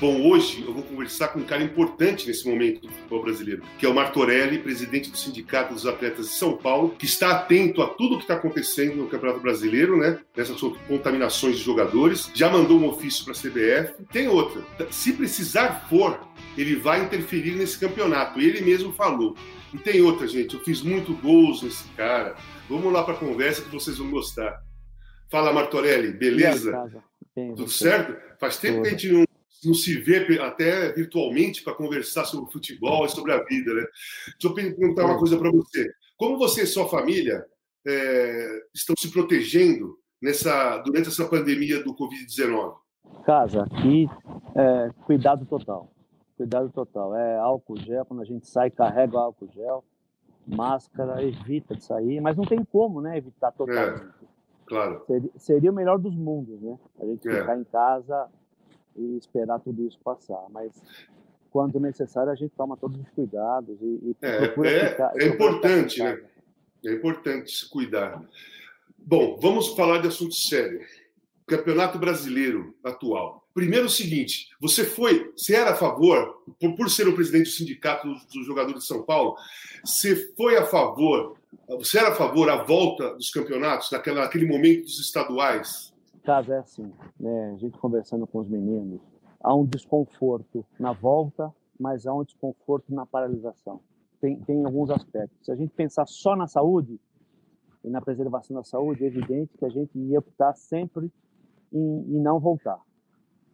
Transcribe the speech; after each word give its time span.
Bom, 0.00 0.30
hoje 0.30 0.64
eu 0.66 0.72
vou 0.72 0.82
conversar 0.82 1.28
com 1.28 1.40
um 1.40 1.44
cara 1.44 1.62
importante 1.62 2.26
nesse 2.26 2.48
momento 2.48 2.80
do 2.80 2.88
futebol 2.88 3.22
brasileiro, 3.22 3.62
que 3.78 3.84
é 3.84 3.88
o 3.88 3.94
Martorelli, 3.94 4.58
presidente 4.58 5.10
do 5.10 5.16
Sindicato 5.18 5.74
dos 5.74 5.86
Atletas 5.86 6.28
de 6.28 6.32
São 6.32 6.56
Paulo, 6.56 6.96
que 6.98 7.04
está 7.04 7.32
atento 7.32 7.82
a 7.82 7.86
tudo 7.86 8.14
o 8.14 8.16
que 8.16 8.24
está 8.24 8.32
acontecendo 8.32 8.96
no 8.96 9.08
Campeonato 9.08 9.40
Brasileiro, 9.40 9.98
né? 9.98 10.18
Nessas 10.34 10.58
contaminações 10.88 11.58
de 11.58 11.62
jogadores. 11.62 12.30
Já 12.34 12.48
mandou 12.48 12.78
um 12.78 12.88
ofício 12.88 13.26
para 13.26 13.34
a 13.34 13.36
CBF. 13.36 14.02
Tem 14.10 14.26
outra. 14.26 14.64
Se 14.90 15.12
precisar 15.12 15.86
for, 15.90 16.18
ele 16.56 16.76
vai 16.76 17.04
interferir 17.04 17.56
nesse 17.56 17.78
campeonato. 17.78 18.40
Ele 18.40 18.62
mesmo 18.62 18.94
falou. 18.94 19.36
E 19.74 19.76
tem 19.76 20.00
outra, 20.00 20.26
gente. 20.26 20.54
Eu 20.54 20.60
fiz 20.60 20.80
muito 20.80 21.12
gols 21.12 21.62
nesse 21.62 21.86
cara. 21.90 22.36
Vamos 22.70 22.90
lá 22.90 23.04
para 23.04 23.12
a 23.12 23.18
conversa 23.18 23.60
que 23.60 23.70
vocês 23.70 23.98
vão 23.98 24.10
gostar. 24.10 24.62
Fala, 25.30 25.52
Martorelli, 25.52 26.10
beleza? 26.10 26.72
Tudo 27.34 27.68
certo? 27.68 28.16
Faz 28.38 28.56
tempo 28.56 28.80
que 28.80 28.88
a 28.88 28.90
gente 28.92 29.08
não 29.08 29.29
não 29.64 29.74
se 29.74 29.98
vê 29.98 30.40
até 30.40 30.92
virtualmente 30.92 31.62
para 31.62 31.74
conversar 31.74 32.24
sobre 32.24 32.50
futebol 32.52 33.04
e 33.04 33.08
sobre 33.08 33.32
a 33.32 33.42
vida, 33.44 33.74
né? 33.74 33.84
Deixa 34.40 34.48
eu 34.48 34.54
perguntar 34.54 35.04
uma 35.04 35.18
coisa 35.18 35.38
para 35.38 35.50
você. 35.50 35.90
Como 36.16 36.38
você 36.38 36.62
e 36.62 36.66
sua 36.66 36.88
família 36.88 37.44
é, 37.86 38.62
estão 38.74 38.94
se 38.98 39.10
protegendo 39.10 39.98
nessa 40.20 40.78
durante 40.78 41.08
essa 41.08 41.26
pandemia 41.28 41.82
do 41.82 41.94
Covid-19? 41.94 42.74
Casa, 43.24 43.62
aqui, 43.62 44.08
é, 44.54 44.90
cuidado 45.04 45.44
total. 45.46 45.90
Cuidado 46.36 46.70
total. 46.70 47.16
É 47.16 47.38
álcool 47.38 47.78
gel, 47.78 48.04
quando 48.04 48.22
a 48.22 48.24
gente 48.24 48.46
sai, 48.46 48.70
carrega 48.70 49.18
álcool 49.18 49.48
gel, 49.52 49.84
máscara, 50.46 51.22
evita 51.22 51.74
de 51.74 51.84
sair, 51.84 52.20
mas 52.20 52.36
não 52.36 52.44
tem 52.44 52.64
como, 52.64 53.00
né, 53.00 53.18
evitar 53.18 53.52
totalmente. 53.52 54.04
É, 54.04 54.26
claro. 54.66 55.02
Seria, 55.06 55.30
seria, 55.36 55.70
o 55.70 55.74
melhor 55.74 55.98
dos 55.98 56.14
mundos, 56.14 56.60
né? 56.60 56.78
A 57.00 57.04
gente 57.04 57.28
é. 57.28 57.40
ficar 57.40 57.58
em 57.58 57.64
casa 57.64 58.28
e 59.00 59.16
esperar 59.16 59.58
tudo 59.60 59.86
isso 59.86 59.98
passar. 60.04 60.44
Mas 60.50 60.70
quando 61.50 61.80
necessário, 61.80 62.30
a 62.30 62.34
gente 62.34 62.52
toma 62.56 62.76
todos 62.76 63.00
os 63.00 63.08
cuidados 63.10 63.76
e, 63.80 63.84
e 63.84 64.16
é, 64.22 64.38
procura 64.46 64.70
é, 64.70 64.90
ficar. 64.90 65.12
É 65.16 65.26
importante, 65.26 66.02
né? 66.02 66.20
É 66.84 66.92
importante 66.92 67.50
se 67.50 67.68
cuidar. 67.68 68.22
Bom, 68.98 69.38
vamos 69.40 69.68
falar 69.74 69.98
de 69.98 70.08
assunto 70.08 70.34
sério. 70.34 70.80
Campeonato 71.46 71.98
Brasileiro 71.98 72.74
atual. 72.84 73.40
Primeiro 73.52 73.86
o 73.86 73.90
seguinte, 73.90 74.48
você 74.60 74.84
foi, 74.84 75.32
você 75.36 75.56
era 75.56 75.72
a 75.72 75.76
favor, 75.76 76.42
por, 76.60 76.76
por 76.76 76.88
ser 76.88 77.08
o 77.08 77.14
presidente 77.14 77.46
do 77.46 77.52
sindicato 77.52 78.06
dos, 78.06 78.24
dos 78.26 78.46
jogadores 78.46 78.82
de 78.82 78.86
São 78.86 79.02
Paulo, 79.02 79.34
você 79.84 80.32
foi 80.36 80.56
a 80.56 80.64
favor, 80.64 81.36
você 81.68 81.98
era 81.98 82.10
a 82.10 82.14
favor 82.14 82.48
a 82.48 82.62
volta 82.62 83.14
dos 83.14 83.30
campeonatos, 83.30 83.90
naquela, 83.90 84.20
naquele 84.20 84.46
momento 84.46 84.84
dos 84.84 85.00
estaduais, 85.00 85.92
caso 86.30 86.52
é 86.52 86.58
assim, 86.58 86.92
né? 87.18 87.50
A 87.50 87.56
gente 87.56 87.76
conversando 87.76 88.24
com 88.24 88.38
os 88.38 88.48
meninos, 88.48 89.00
há 89.42 89.52
um 89.52 89.66
desconforto 89.66 90.64
na 90.78 90.92
volta, 90.92 91.52
mas 91.76 92.06
há 92.06 92.14
um 92.14 92.22
desconforto 92.22 92.94
na 92.94 93.04
paralisação. 93.04 93.80
Tem, 94.20 94.38
tem 94.38 94.64
alguns 94.64 94.90
aspectos. 94.90 95.44
Se 95.44 95.50
a 95.50 95.56
gente 95.56 95.74
pensar 95.74 96.06
só 96.06 96.36
na 96.36 96.46
saúde 96.46 97.00
e 97.82 97.90
na 97.90 98.00
preservação 98.00 98.54
da 98.54 98.62
saúde, 98.62 99.02
é 99.02 99.08
evidente 99.08 99.58
que 99.58 99.64
a 99.64 99.68
gente 99.68 99.98
ia 99.98 100.20
optar 100.20 100.54
sempre 100.54 101.10
em, 101.72 102.16
em 102.16 102.20
não 102.20 102.38
voltar. 102.38 102.78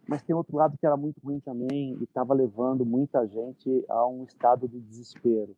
Mas 0.06 0.22
tem 0.22 0.36
outro 0.36 0.54
lado 0.54 0.76
que 0.76 0.84
era 0.84 0.98
muito 0.98 1.18
ruim 1.24 1.40
também 1.40 1.96
e 1.98 2.04
estava 2.04 2.34
levando 2.34 2.84
muita 2.84 3.26
gente 3.26 3.86
a 3.88 4.06
um 4.06 4.24
estado 4.24 4.68
de 4.68 4.78
desespero, 4.80 5.56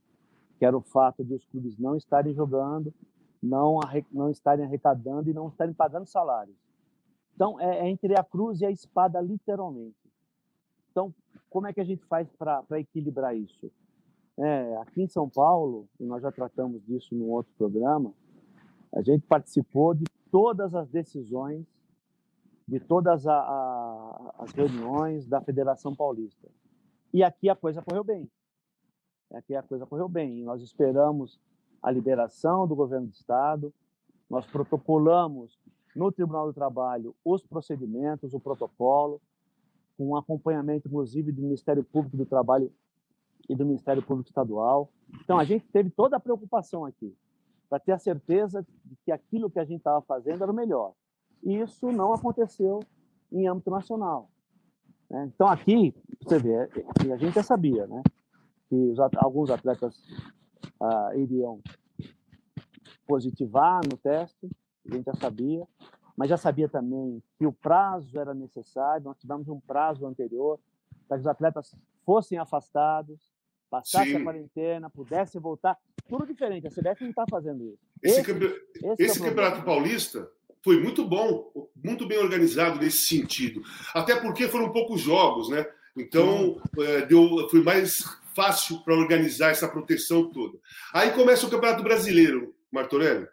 que 0.56 0.65
era 0.65 0.77
o 0.77 0.83
fato 0.83 1.25
de 1.25 1.35
os 1.35 1.45
clubes 1.47 1.77
não 1.79 1.97
estarem 1.97 2.33
jogando, 2.33 2.95
não, 3.43 3.81
não 4.12 4.31
estarem 4.31 4.65
arrecadando 4.65 5.29
e 5.29 5.35
não 5.35 5.49
estarem 5.49 5.75
pagando 5.75 6.06
salários. 6.06 6.68
Então, 7.38 7.60
é, 7.60 7.87
é 7.87 7.88
entre 7.88 8.19
a 8.19 8.25
cruz 8.25 8.60
e 8.60 8.66
a 8.66 8.71
espada, 8.71 9.21
literalmente. 9.21 9.94
Então, 10.91 11.15
como 11.49 11.69
é 11.69 11.72
que 11.72 11.81
a 11.81 11.84
gente 11.84 12.04
faz 12.06 12.28
para 12.32 12.81
equilibrar 12.81 13.37
isso? 13.37 13.71
É, 14.37 14.76
aqui 14.78 15.03
em 15.03 15.06
São 15.06 15.31
Paulo, 15.31 15.88
e 16.00 16.04
nós 16.04 16.21
já 16.21 16.32
tratamos 16.32 16.84
disso 16.84 17.15
num 17.15 17.31
outro 17.31 17.53
programa, 17.56 18.12
a 18.93 19.00
gente 19.03 19.25
participou 19.25 19.94
de 19.94 20.03
todas 20.32 20.75
as 20.75 20.88
decisões, 20.88 21.65
de 22.66 22.81
todas 22.81 23.25
a, 23.25 23.38
a, 23.38 24.34
as 24.41 24.50
reuniões 24.50 25.25
da 25.28 25.41
Federação 25.41 25.94
Paulista. 25.94 26.49
E 27.15 27.22
aqui 27.22 27.49
a 27.49 27.55
coisa 27.55 27.81
correu 27.82 28.03
bem. 28.03 28.28
Aqui 29.32 29.55
a 29.55 29.62
coisa 29.62 29.87
correu 29.87 30.09
bem. 30.09 30.43
Nós 30.43 30.60
esperamos 30.60 31.38
a 31.81 31.88
liberação 31.93 32.66
do 32.66 32.75
governo 32.75 33.06
do 33.06 33.12
Estado, 33.12 33.72
nós 34.28 34.44
protocolamos 34.44 35.56
no 35.99 36.13
Tribunal 36.13 36.47
do 36.47 36.53
Trabalho 36.53 37.15
os 37.25 37.43
procedimentos, 37.45 38.33
o 38.33 38.39
protocolo, 38.39 39.21
com 39.97 40.17
acompanhamento, 40.17 40.87
inclusive, 40.87 41.33
do 41.33 41.43
Ministério 41.43 41.83
Público 41.83 42.17
do 42.17 42.25
Trabalho 42.25 42.73
e 43.49 43.57
do 43.57 43.67
Ministério 43.67 44.01
Público 44.01 44.29
Estadual. 44.29 44.89
Então, 45.25 45.39
a 45.39 45.45
gente 45.45 45.67
teve 45.67 45.91
toda 45.91 46.17
a 46.17 46.21
preocupação 46.21 46.85
aqui, 46.85 47.13
para 47.69 47.81
ter 47.81 47.93
a 47.93 47.99
certeza 47.99 48.65
de 48.85 48.97
que 49.05 49.11
aquilo 49.11 49.51
que 49.51 49.59
a 49.59 49.65
gente 49.65 49.79
estava 49.79 50.01
fazendo 50.03 50.43
era 50.43 50.53
o 50.53 50.55
melhor. 50.55 50.93
E 51.43 51.57
isso 51.57 51.91
não 51.91 52.13
aconteceu 52.13 52.81
em 53.33 53.49
âmbito 53.49 53.71
nacional. 53.71 54.31
Né? 55.11 55.31
Então, 55.35 55.49
aqui, 55.49 55.93
você 56.23 56.39
vê, 56.39 56.71
a 57.13 57.17
gente 57.17 57.35
já 57.35 57.43
sabia 57.43 57.89
né, 57.89 58.03
que 58.69 58.77
os, 58.77 58.99
alguns 59.17 59.51
atletas 59.51 60.01
ah, 60.81 61.11
iriam 61.17 61.61
positivar 63.05 63.81
no 63.85 63.97
teste, 63.97 64.49
a 64.91 64.95
gente 64.95 65.05
já 65.05 65.15
sabia, 65.15 65.67
mas 66.19 66.29
já 66.29 66.37
sabia 66.37 66.69
também 66.69 67.23
que 67.39 67.47
o 67.47 67.53
prazo 67.53 68.19
era 68.19 68.34
necessário, 68.34 69.05
nós 69.05 69.17
tivemos 69.21 69.49
um 69.49 69.61
prazo 69.61 70.05
anterior 70.05 70.59
para 71.06 71.17
que 71.17 71.21
os 71.21 71.27
atletas 71.29 71.77
fossem 72.05 72.37
afastados, 72.37 73.31
passassem 73.71 74.15
Sim. 74.15 74.17
a 74.17 74.25
quarentena, 74.25 74.91
pudessem 74.91 75.41
voltar, 75.41 75.79
tudo 76.09 76.27
diferente, 76.27 76.67
a 76.67 76.71
CBF 76.71 77.05
não 77.05 77.11
está 77.11 77.25
fazendo 77.31 77.65
isso. 77.67 77.79
Esse, 78.03 78.21
esse, 78.21 78.34
esse, 78.34 79.03
esse 79.05 79.23
é 79.23 79.29
campeonato 79.29 79.62
paulista 79.62 80.29
foi 80.65 80.81
muito 80.83 81.06
bom, 81.06 81.53
muito 81.77 82.05
bem 82.05 82.19
organizado 82.19 82.81
nesse 82.81 83.06
sentido, 83.06 83.62
até 83.95 84.17
porque 84.17 84.49
foram 84.49 84.73
poucos 84.73 85.00
jogos, 85.00 85.49
né? 85.49 85.65
Então, 85.97 86.61
é, 86.81 87.06
deu, 87.06 87.49
foi 87.49 87.62
mais 87.62 88.03
fácil 88.35 88.83
para 88.83 88.95
organizar 88.95 89.50
essa 89.50 89.69
proteção 89.69 90.29
toda. 90.31 90.59
Aí 90.93 91.12
começa 91.12 91.47
o 91.47 91.50
Campeonato 91.50 91.85
Brasileiro, 91.85 92.56
Martorelli 92.73 93.29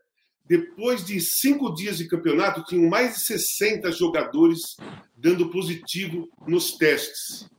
depois 0.48 1.04
de 1.04 1.20
cinco 1.20 1.74
dias 1.74 1.98
de 1.98 2.08
campeonato, 2.08 2.64
tinham 2.66 2.88
mais 2.88 3.16
de 3.16 3.22
60 3.22 3.92
jogadores 3.92 4.78
dando 5.16 5.50
positivo 5.50 6.30
nos 6.48 6.78
testes. 6.78 7.50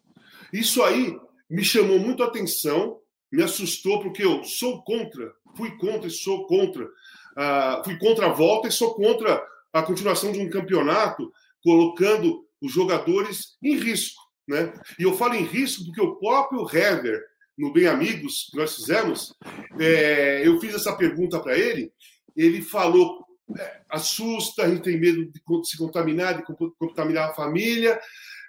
Isso 0.53 0.83
aí 0.83 1.19
me 1.51 1.65
chamou 1.65 1.99
muito 1.99 2.23
a 2.23 2.27
atenção, 2.27 3.01
me 3.31 3.43
assustou, 3.43 4.01
porque 4.01 4.25
eu 4.25 4.45
sou 4.45 4.83
contra, 4.83 5.33
fui 5.57 5.77
contra 5.79 6.07
e 6.07 6.13
sou 6.13 6.47
contra. 6.47 6.85
Uh, 6.85 7.85
fui 7.85 7.99
contra 7.99 8.27
a 8.27 8.33
volta 8.33 8.69
e 8.69 8.73
sou 8.73 8.95
contra 8.95 9.45
a 9.73 9.83
continuação 9.83 10.33
de 10.33 10.39
um 10.39 10.49
campeonato, 10.49 11.31
colocando 11.63 12.47
os 12.63 12.73
jogadores 12.73 13.57
em 13.63 13.77
risco. 13.77 14.23
Né? 14.49 14.73
E 14.99 15.03
eu 15.03 15.15
falo 15.17 15.35
em 15.35 15.45
risco 15.45 15.85
porque 15.87 16.01
o 16.01 16.17
próprio 16.17 16.67
Hever, 16.73 17.21
no 17.59 17.73
Bem 17.73 17.87
Amigos, 17.87 18.49
que 18.51 18.57
nós 18.57 18.77
fizemos, 18.77 19.35
é, 19.79 20.47
eu 20.47 20.59
fiz 20.61 20.75
essa 20.75 20.95
pergunta 20.95 21.41
para 21.41 21.59
ele 21.59 21.93
ele 22.37 22.63
falou: 22.63 23.25
é, 23.59 23.81
assusta, 23.89 24.65
a 24.65 24.69
gente 24.69 24.83
tem 24.83 24.99
medo 24.99 25.25
de 25.25 25.41
se 25.65 25.79
contaminar, 25.79 26.37
de 26.37 26.45
contaminar 26.79 27.31
a 27.31 27.35
família, 27.35 27.99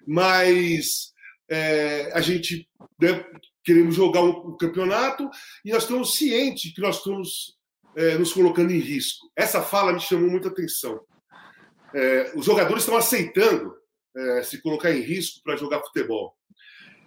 mas 0.06 1.14
é, 1.50 2.12
a 2.14 2.22
gente 2.22 2.68
né, 3.00 3.26
queremos 3.64 3.96
jogar 3.96 4.22
um, 4.22 4.50
um, 4.50 4.58
campeonato 4.58 5.30
e 5.64 5.72
nós 5.72 5.84
estamos 5.84 6.16
cientes 6.16 6.74
que 6.74 6.82
nós 6.82 6.98
estamos 6.98 7.58
é, 7.96 8.18
nos 8.18 8.34
colocando 8.34 8.72
em 8.72 8.80
risco. 8.80 9.30
Essa 9.36 9.62
fala 9.62 9.94
me 9.94 10.00
chamou 10.00 10.30
muita 10.30 10.50
atenção. 10.50 11.00
É, 11.94 12.32
os 12.36 12.46
jogadores 12.46 12.84
estão 12.84 12.98
aceitando 12.98 13.74
é, 14.16 14.44
se 14.44 14.62
colocar 14.62 14.92
em 14.92 15.02
risco 15.02 15.42
para 15.44 15.56
jogar 15.56 15.82
futebol. 15.82 16.36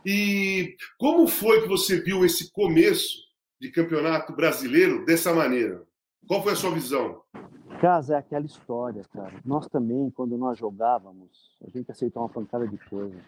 E 0.05 0.77
como 0.99 1.27
foi 1.27 1.63
que 1.63 1.69
você 1.69 2.01
viu 2.01 2.25
esse 2.25 2.51
começo 2.53 3.19
de 3.61 3.71
campeonato 3.71 4.35
brasileiro 4.35 5.05
dessa 5.05 5.33
maneira? 5.35 5.83
Qual 6.27 6.43
foi 6.43 6.53
a 6.53 6.57
sua 6.57 6.71
visão? 6.71 7.23
Casa, 7.81 8.15
é 8.15 8.19
aquela 8.19 8.45
história, 8.45 9.03
cara. 9.13 9.41
Nós 9.45 9.67
também, 9.67 10.11
quando 10.11 10.37
nós 10.37 10.59
jogávamos, 10.59 11.57
a 11.67 11.71
gente 11.71 11.91
aceitou 11.91 12.23
uma 12.23 12.29
pancada 12.29 12.69
de 12.69 12.77
coisa. 12.89 13.19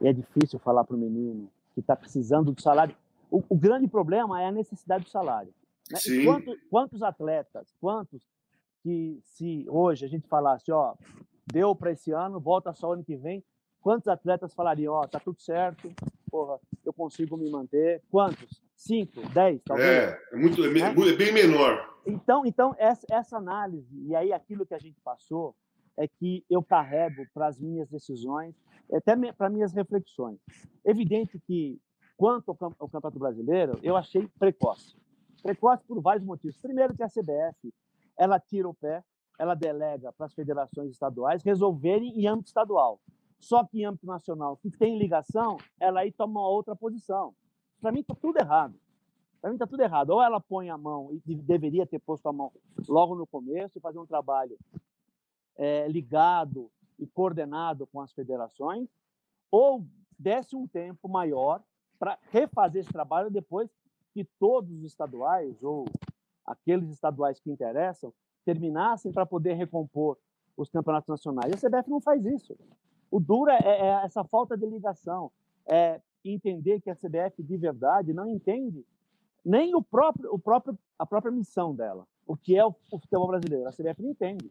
E 0.00 0.08
é 0.08 0.12
difícil 0.12 0.58
falar 0.58 0.84
para 0.84 0.96
o 0.96 0.98
menino 0.98 1.50
que 1.74 1.80
está 1.80 1.94
precisando 1.94 2.52
do 2.52 2.62
salário. 2.62 2.96
O, 3.30 3.42
o, 3.48 3.56
grande 3.56 3.86
problema 3.88 4.40
é 4.40 4.46
a 4.46 4.52
necessidade 4.52 5.04
do 5.04 5.10
salário. 5.10 5.52
Né? 5.90 5.98
Quantos, 6.24 6.58
quantos 6.70 7.02
atletas, 7.02 7.74
quantos 7.80 8.22
que 8.82 9.20
se 9.22 9.66
hoje 9.68 10.04
a 10.04 10.08
gente 10.08 10.26
falasse, 10.28 10.72
ó, 10.72 10.94
deu 11.46 11.74
para 11.74 11.92
esse 11.92 12.10
ano, 12.10 12.40
volta 12.40 12.72
só 12.72 12.92
ano 12.92 13.04
que 13.04 13.16
vem, 13.16 13.44
quantos 13.80 14.08
atletas 14.08 14.54
falariam, 14.54 14.94
ó, 14.94 15.06
tá 15.06 15.20
tudo 15.20 15.40
certo, 15.40 15.92
porra, 16.30 16.58
eu 16.84 16.92
consigo 16.92 17.36
me 17.36 17.50
manter? 17.50 18.02
Quantos? 18.10 18.63
Cinco, 18.86 19.26
dez, 19.30 19.62
talvez? 19.64 19.88
É, 19.88 20.20
é, 20.32 20.36
muito, 20.36 20.62
é, 20.62 20.70
né? 20.70 20.90
é 20.90 21.16
bem 21.16 21.32
menor. 21.32 21.98
Então, 22.06 22.44
então 22.44 22.74
essa, 22.78 23.06
essa 23.10 23.38
análise, 23.38 23.88
e 24.06 24.14
aí 24.14 24.30
aquilo 24.30 24.66
que 24.66 24.74
a 24.74 24.78
gente 24.78 25.00
passou, 25.00 25.56
é 25.96 26.06
que 26.06 26.44
eu 26.50 26.62
carrego 26.62 27.24
para 27.32 27.46
as 27.46 27.58
minhas 27.58 27.88
decisões, 27.88 28.54
até 28.92 29.16
para 29.32 29.48
minhas 29.48 29.72
reflexões. 29.72 30.38
Evidente 30.84 31.40
que, 31.46 31.80
quanto 32.14 32.50
ao, 32.50 32.58
ao 32.78 32.88
Campeonato 32.88 33.18
Brasileiro, 33.18 33.78
eu 33.82 33.96
achei 33.96 34.28
precoce. 34.38 34.94
Precoce 35.42 35.82
por 35.86 36.02
vários 36.02 36.26
motivos. 36.26 36.58
Primeiro 36.58 36.94
que 36.94 37.02
a 37.02 37.08
CBF, 37.08 37.72
ela 38.18 38.38
tira 38.38 38.68
o 38.68 38.74
pé, 38.74 39.02
ela 39.38 39.54
delega 39.54 40.12
para 40.12 40.26
as 40.26 40.34
federações 40.34 40.90
estaduais 40.90 41.42
resolverem 41.42 42.20
em 42.20 42.26
âmbito 42.26 42.48
estadual. 42.48 43.00
Só 43.40 43.64
que 43.64 43.80
em 43.80 43.86
âmbito 43.86 44.06
nacional, 44.06 44.58
que 44.58 44.70
tem 44.70 44.98
ligação, 44.98 45.56
ela 45.80 46.00
aí 46.00 46.12
toma 46.12 46.40
uma 46.40 46.48
outra 46.48 46.76
posição. 46.76 47.34
Para 47.84 47.92
mim 47.92 48.00
está 48.00 48.14
tudo 48.14 48.38
errado. 48.38 48.74
Para 49.42 49.50
mim 49.50 49.56
está 49.56 49.66
tudo 49.66 49.82
errado. 49.82 50.08
Ou 50.08 50.22
ela 50.22 50.40
põe 50.40 50.70
a 50.70 50.78
mão, 50.78 51.10
e 51.12 51.34
deveria 51.34 51.86
ter 51.86 51.98
posto 51.98 52.26
a 52.26 52.32
mão 52.32 52.50
logo 52.88 53.14
no 53.14 53.26
começo, 53.26 53.76
e 53.76 53.80
fazer 53.80 53.98
um 53.98 54.06
trabalho 54.06 54.56
é, 55.54 55.86
ligado 55.86 56.70
e 56.98 57.06
coordenado 57.06 57.86
com 57.88 58.00
as 58.00 58.10
federações, 58.10 58.88
ou 59.50 59.84
desse 60.18 60.56
um 60.56 60.66
tempo 60.66 61.10
maior 61.10 61.62
para 61.98 62.18
refazer 62.30 62.80
esse 62.80 62.90
trabalho 62.90 63.30
depois 63.30 63.68
que 64.14 64.24
todos 64.40 64.70
os 64.78 64.84
estaduais, 64.84 65.62
ou 65.62 65.84
aqueles 66.46 66.88
estaduais 66.88 67.38
que 67.38 67.50
interessam, 67.50 68.14
terminassem 68.46 69.12
para 69.12 69.26
poder 69.26 69.52
recompor 69.52 70.16
os 70.56 70.70
campeonatos 70.70 71.08
nacionais. 71.08 71.52
E 71.52 71.54
a 71.54 71.68
CBF 71.68 71.90
não 71.90 72.00
faz 72.00 72.24
isso. 72.24 72.56
O 73.10 73.20
duro 73.20 73.50
é, 73.50 73.58
é 73.62 74.04
essa 74.06 74.24
falta 74.24 74.56
de 74.56 74.64
ligação, 74.64 75.30
é 75.66 76.00
entender 76.32 76.80
que 76.80 76.90
a 76.90 76.96
CBF 76.96 77.42
de 77.42 77.56
verdade 77.56 78.12
não 78.12 78.28
entende 78.28 78.84
nem 79.44 79.74
o 79.74 79.82
próprio, 79.82 80.32
o 80.32 80.38
próprio, 80.38 80.78
a 80.98 81.04
própria 81.04 81.30
missão 81.30 81.74
dela, 81.74 82.06
o 82.26 82.36
que 82.36 82.56
é 82.56 82.64
o, 82.64 82.74
o 82.90 82.98
futebol 82.98 83.26
brasileiro. 83.26 83.68
A 83.68 83.72
CBF 83.72 84.02
não 84.02 84.10
entende. 84.10 84.50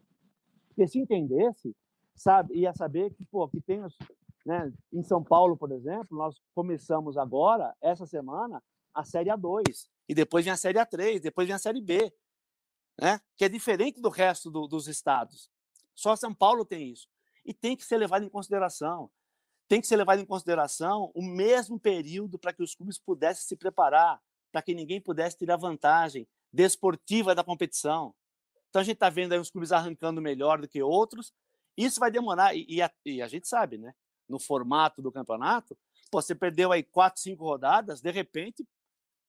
Porque 0.68 0.86
se 0.86 0.98
entendesse, 0.98 1.74
sabe, 2.14 2.54
ia 2.54 2.72
saber 2.72 3.12
que, 3.14 3.24
pô, 3.24 3.48
que 3.48 3.60
tem 3.60 3.82
os, 3.82 3.96
né, 4.44 4.72
em 4.92 5.02
São 5.02 5.22
Paulo, 5.22 5.56
por 5.56 5.72
exemplo, 5.72 6.16
nós 6.16 6.40
começamos 6.54 7.16
agora, 7.16 7.74
essa 7.80 8.06
semana, 8.06 8.62
a 8.92 9.04
Série 9.04 9.30
A2, 9.30 9.88
e 10.08 10.14
depois 10.14 10.44
vem 10.44 10.52
a 10.52 10.56
Série 10.56 10.78
A3, 10.78 11.20
depois 11.20 11.46
vem 11.46 11.56
a 11.56 11.58
Série 11.58 11.80
B, 11.80 12.12
né, 13.00 13.20
que 13.36 13.44
é 13.44 13.48
diferente 13.48 14.00
do 14.00 14.08
resto 14.08 14.50
do, 14.50 14.68
dos 14.68 14.86
estados. 14.86 15.50
Só 15.94 16.14
São 16.14 16.34
Paulo 16.34 16.64
tem 16.64 16.90
isso. 16.90 17.08
E 17.44 17.52
tem 17.52 17.76
que 17.76 17.84
ser 17.84 17.98
levado 17.98 18.24
em 18.24 18.28
consideração. 18.28 19.10
Tem 19.68 19.80
que 19.80 19.86
ser 19.86 19.96
levado 19.96 20.20
em 20.20 20.26
consideração 20.26 21.10
o 21.14 21.22
mesmo 21.22 21.78
período 21.78 22.38
para 22.38 22.52
que 22.52 22.62
os 22.62 22.74
clubes 22.74 22.98
pudessem 22.98 23.46
se 23.46 23.56
preparar, 23.56 24.20
para 24.52 24.62
que 24.62 24.74
ninguém 24.74 25.00
pudesse 25.00 25.38
tirar 25.38 25.56
vantagem 25.56 26.26
desportiva 26.52 27.34
da 27.34 27.42
competição. 27.42 28.14
Então 28.68 28.80
a 28.80 28.84
gente 28.84 28.94
está 28.94 29.10
vendo 29.10 29.32
aí 29.32 29.38
os 29.38 29.50
clubes 29.50 29.72
arrancando 29.72 30.20
melhor 30.20 30.60
do 30.60 30.68
que 30.68 30.82
outros. 30.82 31.32
Isso 31.76 31.98
vai 31.98 32.10
demorar, 32.10 32.54
e, 32.54 32.64
e, 32.68 32.82
a, 32.82 32.90
e 33.04 33.22
a, 33.22 33.26
gente 33.26 33.48
sabe, 33.48 33.78
né? 33.78 33.94
No 34.28 34.38
formato 34.38 35.02
do 35.02 35.12
campeonato, 35.12 35.76
pô, 36.10 36.22
você 36.22 36.34
perdeu 36.34 36.72
aí 36.72 36.82
quatro, 36.82 37.20
cinco 37.20 37.44
rodadas, 37.44 38.00
de 38.00 38.10
repente 38.10 38.66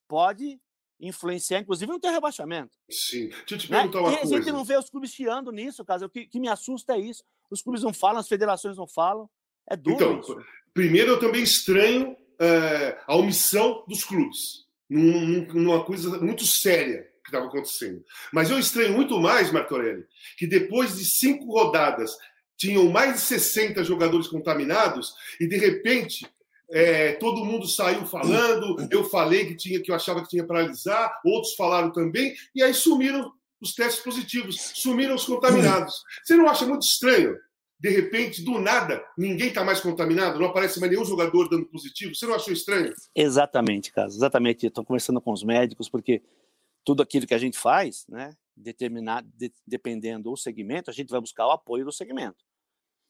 pode 0.08 0.60
influenciar, 1.00 1.60
inclusive, 1.60 1.92
no 1.92 2.00
teu 2.00 2.12
rebaixamento. 2.12 2.78
Sim. 2.90 3.30
Deixa 3.30 3.56
eu 3.56 3.58
te 3.58 3.72
né? 3.72 3.78
perguntar 3.80 4.00
uma 4.00 4.12
e 4.12 4.18
coisa. 4.18 4.36
a 4.36 4.38
gente 4.38 4.52
não 4.52 4.64
vê 4.64 4.78
os 4.78 4.90
clubes 4.90 5.12
chiando 5.12 5.52
nisso, 5.52 5.84
caso. 5.84 6.06
O 6.06 6.10
que, 6.10 6.26
que, 6.28 6.40
me 6.40 6.48
assusta 6.48 6.94
é 6.94 7.00
isso. 7.00 7.24
Os 7.50 7.62
clubes 7.62 7.84
não 7.84 7.94
falam, 7.94 8.20
as 8.20 8.28
federações 8.28 8.78
não 8.78 8.88
falam. 8.88 9.30
É 9.70 9.76
duro 9.76 9.96
então, 9.96 10.20
isso. 10.20 10.38
Primeiro, 10.74 11.12
eu 11.12 11.20
também 11.20 11.42
estranho 11.42 12.16
é, 12.40 12.98
a 13.08 13.16
omissão 13.16 13.84
dos 13.88 14.04
clubes. 14.04 14.66
Num, 14.90 15.48
numa 15.48 15.84
coisa 15.84 16.20
muito 16.20 16.46
séria 16.46 17.08
que 17.24 17.30
estava 17.30 17.48
acontecendo. 17.48 18.04
Mas 18.32 18.52
eu 18.52 18.60
estranho 18.60 18.94
muito 18.94 19.20
mais, 19.20 19.52
Martorelli, 19.52 20.06
que 20.38 20.46
depois 20.46 20.96
de 20.96 21.06
cinco 21.06 21.46
rodadas 21.52 22.16
tinham 22.56 22.88
mais 22.90 23.16
de 23.16 23.20
60 23.22 23.84
jogadores 23.84 24.28
contaminados 24.28 25.14
e 25.42 25.48
de 25.48 25.58
repente 25.58 26.28
é, 26.72 27.14
todo 27.14 27.44
mundo 27.44 27.68
saiu 27.68 28.06
falando, 28.06 28.88
eu 28.92 29.04
falei 29.04 29.46
que 29.46 29.56
tinha 29.56 29.82
que 29.82 29.92
eu 29.92 29.96
achava 29.96 30.22
que 30.22 30.30
tinha 30.30 30.46
paralisar, 30.46 31.20
outros 31.26 31.56
falaram 31.56 31.92
também, 31.92 32.36
e 32.54 32.64
aí 32.64 32.74
sumiram 32.74 33.32
os 33.62 33.74
testes 33.74 34.04
positivos, 34.04 34.72
sumiram 34.76 35.16
os 35.16 35.26
contaminados. 35.26 36.04
Você 36.24 36.36
não 36.36 36.48
acha 36.48 36.66
muito 36.66 36.84
estranho? 36.84 37.36
De 37.80 37.90
repente, 37.90 38.44
do 38.44 38.60
nada, 38.60 39.04
ninguém 39.18 39.50
está 39.50 39.64
mais 39.64 39.82
contaminado, 39.82 40.40
não 40.40 40.48
aparece 40.48 40.80
mais 40.80 40.92
nenhum 40.92 41.06
jogador 41.06 41.50
dando 41.50 41.66
positivo. 41.66 42.16
Você 42.16 42.26
não 42.26 42.36
achou 42.36 42.54
estranho? 42.54 42.94
Exatamente, 43.14 43.92
Carlos. 43.92 44.16
Exatamente. 44.16 44.66
Estou 44.66 44.86
conversando 44.86 45.20
com 45.20 45.32
os 45.32 45.44
médicos, 45.44 45.90
porque 45.90 46.24
tudo 46.84 47.04
aquilo 47.04 47.28
que 47.28 47.34
a 47.34 47.38
gente 47.38 47.58
faz, 47.58 48.06
né, 48.08 48.32
determinado, 48.56 49.28
de, 49.36 49.52
dependendo 49.68 50.30
do 50.30 50.38
segmento, 50.38 50.90
a 50.90 50.94
gente 50.94 51.10
vai 51.10 51.20
buscar 51.20 51.48
o 51.48 51.52
apoio 51.52 51.84
do 51.84 51.92
segmento 51.92 52.46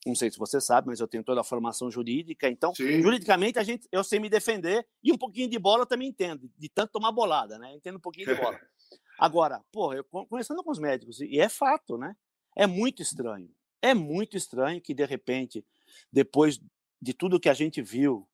não 0.05 0.15
sei 0.15 0.29
se 0.29 0.37
você 0.37 0.61
sabe, 0.61 0.87
mas 0.87 0.99
eu 0.99 1.07
tenho 1.07 1.23
toda 1.23 1.41
a 1.41 1.43
formação 1.43 1.89
jurídica, 1.89 2.47
então, 2.47 2.73
Sim. 2.75 3.01
juridicamente, 3.01 3.57
a 3.57 3.63
gente, 3.63 3.87
eu 3.91 4.03
sei 4.03 4.19
me 4.19 4.29
defender 4.29 4.85
e 5.03 5.11
um 5.11 5.17
pouquinho 5.17 5.49
de 5.49 5.57
bola 5.57 5.81
eu 5.81 5.87
também 5.87 6.07
entendo, 6.07 6.49
de 6.57 6.69
tanto 6.69 6.91
tomar 6.91 7.11
bolada, 7.11 7.57
né? 7.57 7.73
entendo 7.73 7.97
um 7.97 8.01
pouquinho 8.01 8.27
de 8.27 8.39
bola. 8.39 8.59
Agora, 9.17 9.61
porra, 9.71 9.95
eu 9.95 10.03
conversando 10.03 10.63
com 10.63 10.71
os 10.71 10.79
médicos, 10.79 11.21
e 11.21 11.39
é 11.39 11.49
fato, 11.49 11.97
né? 11.97 12.15
É 12.55 12.67
muito 12.67 13.01
estranho. 13.01 13.49
É 13.85 13.93
muito 13.93 14.35
estranho 14.35 14.81
que, 14.81 14.95
de 14.95 15.05
repente, 15.05 15.63
depois 16.11 16.59
de 16.99 17.13
tudo 17.13 17.39
que 17.39 17.47
a 17.47 17.53
gente 17.53 17.83
viu, 17.83 18.27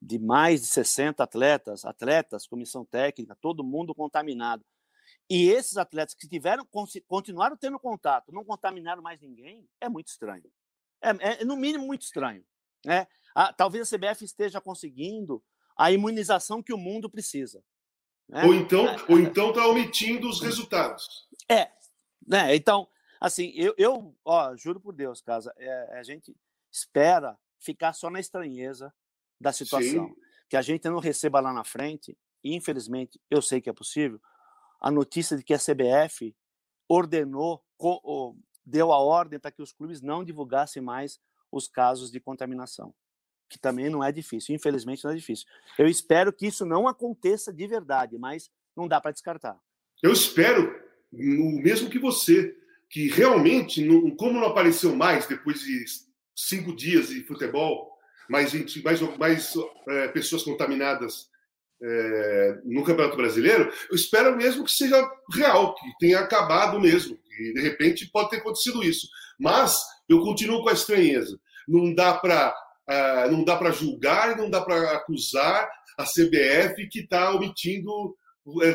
de 0.00 0.18
mais 0.18 0.62
de 0.62 0.66
60 0.68 1.22
atletas, 1.22 1.84
atletas, 1.84 2.46
comissão 2.46 2.86
técnica, 2.86 3.36
todo 3.38 3.62
mundo 3.62 3.94
contaminado, 3.94 4.64
e 5.28 5.50
esses 5.50 5.76
atletas 5.76 6.14
que 6.14 6.26
tiveram, 6.26 6.66
continuaram 7.06 7.54
tendo 7.54 7.78
contato, 7.78 8.32
não 8.32 8.46
contaminaram 8.46 9.02
mais 9.02 9.20
ninguém, 9.20 9.68
é 9.78 9.90
muito 9.90 10.08
estranho. 10.08 10.50
É, 11.02 11.42
é 11.42 11.44
no 11.44 11.54
mínimo 11.54 11.86
muito 11.86 12.00
estranho. 12.00 12.42
Né? 12.82 13.06
Ah, 13.34 13.52
talvez 13.52 13.92
a 13.92 13.98
CBF 13.98 14.24
esteja 14.24 14.58
conseguindo 14.58 15.44
a 15.76 15.92
imunização 15.92 16.62
que 16.62 16.72
o 16.72 16.78
mundo 16.78 17.10
precisa. 17.10 17.62
Né? 18.26 18.42
Ou 18.42 18.54
então 18.54 18.88
é, 18.88 18.96
ou 19.12 19.18
então 19.18 19.50
está 19.50 19.66
omitindo 19.66 20.30
os 20.30 20.40
resultados. 20.40 21.28
É, 21.46 21.70
né? 22.26 22.56
Então, 22.56 22.88
assim, 23.24 23.52
eu, 23.54 23.74
eu 23.78 24.14
ó, 24.24 24.54
juro 24.54 24.78
por 24.78 24.92
Deus, 24.92 25.20
casa, 25.22 25.52
é, 25.56 25.98
a 25.98 26.02
gente 26.02 26.36
espera 26.70 27.38
ficar 27.58 27.94
só 27.94 28.10
na 28.10 28.20
estranheza 28.20 28.92
da 29.40 29.52
situação, 29.52 30.08
Sim. 30.08 30.16
que 30.48 30.56
a 30.56 30.62
gente 30.62 30.88
não 30.88 30.98
receba 30.98 31.40
lá 31.40 31.52
na 31.52 31.64
frente. 31.64 32.16
E 32.42 32.54
infelizmente, 32.54 33.18
eu 33.30 33.40
sei 33.40 33.60
que 33.60 33.70
é 33.70 33.72
possível. 33.72 34.20
A 34.78 34.90
notícia 34.90 35.36
de 35.36 35.42
que 35.42 35.54
a 35.54 35.58
CBF 35.58 36.36
ordenou 36.86 37.64
deu 38.64 38.92
a 38.92 38.98
ordem 38.98 39.38
para 39.38 39.50
que 39.50 39.62
os 39.62 39.72
clubes 39.72 40.02
não 40.02 40.22
divulgassem 40.22 40.82
mais 40.82 41.18
os 41.50 41.66
casos 41.66 42.10
de 42.10 42.20
contaminação, 42.20 42.94
que 43.48 43.58
também 43.58 43.88
não 43.88 44.04
é 44.04 44.12
difícil, 44.12 44.54
infelizmente 44.54 45.02
não 45.02 45.12
é 45.12 45.14
difícil. 45.14 45.46
Eu 45.78 45.86
espero 45.86 46.32
que 46.32 46.46
isso 46.46 46.66
não 46.66 46.86
aconteça 46.86 47.52
de 47.52 47.66
verdade, 47.66 48.18
mas 48.18 48.50
não 48.76 48.86
dá 48.86 49.00
para 49.00 49.12
descartar. 49.12 49.58
Eu 50.02 50.12
espero, 50.12 50.78
o 51.12 51.62
mesmo 51.62 51.88
que 51.88 51.98
você, 51.98 52.54
que 52.94 53.08
realmente, 53.08 53.84
como 54.16 54.38
não 54.38 54.46
apareceu 54.46 54.94
mais 54.94 55.26
depois 55.26 55.62
de 55.62 55.84
cinco 56.32 56.72
dias 56.76 57.08
de 57.08 57.24
futebol, 57.24 57.90
mais, 58.30 58.54
mais, 58.84 59.00
mais 59.18 59.52
é, 59.88 60.06
pessoas 60.08 60.44
contaminadas 60.44 61.28
é, 61.82 62.60
no 62.64 62.84
Campeonato 62.84 63.16
Brasileiro, 63.16 63.72
eu 63.90 63.96
espero 63.96 64.36
mesmo 64.36 64.64
que 64.64 64.70
seja 64.70 65.10
real, 65.32 65.74
que 65.74 65.86
tenha 65.98 66.20
acabado 66.20 66.78
mesmo. 66.78 67.18
E 67.40 67.52
de 67.54 67.60
repente 67.62 68.08
pode 68.12 68.30
ter 68.30 68.36
acontecido 68.36 68.84
isso. 68.84 69.08
Mas 69.40 69.76
eu 70.08 70.20
continuo 70.20 70.62
com 70.62 70.68
a 70.68 70.72
estranheza. 70.74 71.36
Não 71.66 71.92
dá 71.92 72.14
para 72.14 72.50
uh, 72.88 72.92
é, 72.92 73.28
não 73.28 73.42
dá 73.42 73.56
para 73.56 73.72
julgar, 73.72 74.36
não 74.36 74.48
dá 74.48 74.60
para 74.60 74.92
acusar 74.92 75.68
a 75.98 76.04
CBF 76.04 76.86
que 76.88 77.00
está 77.00 77.34
omitindo 77.34 78.16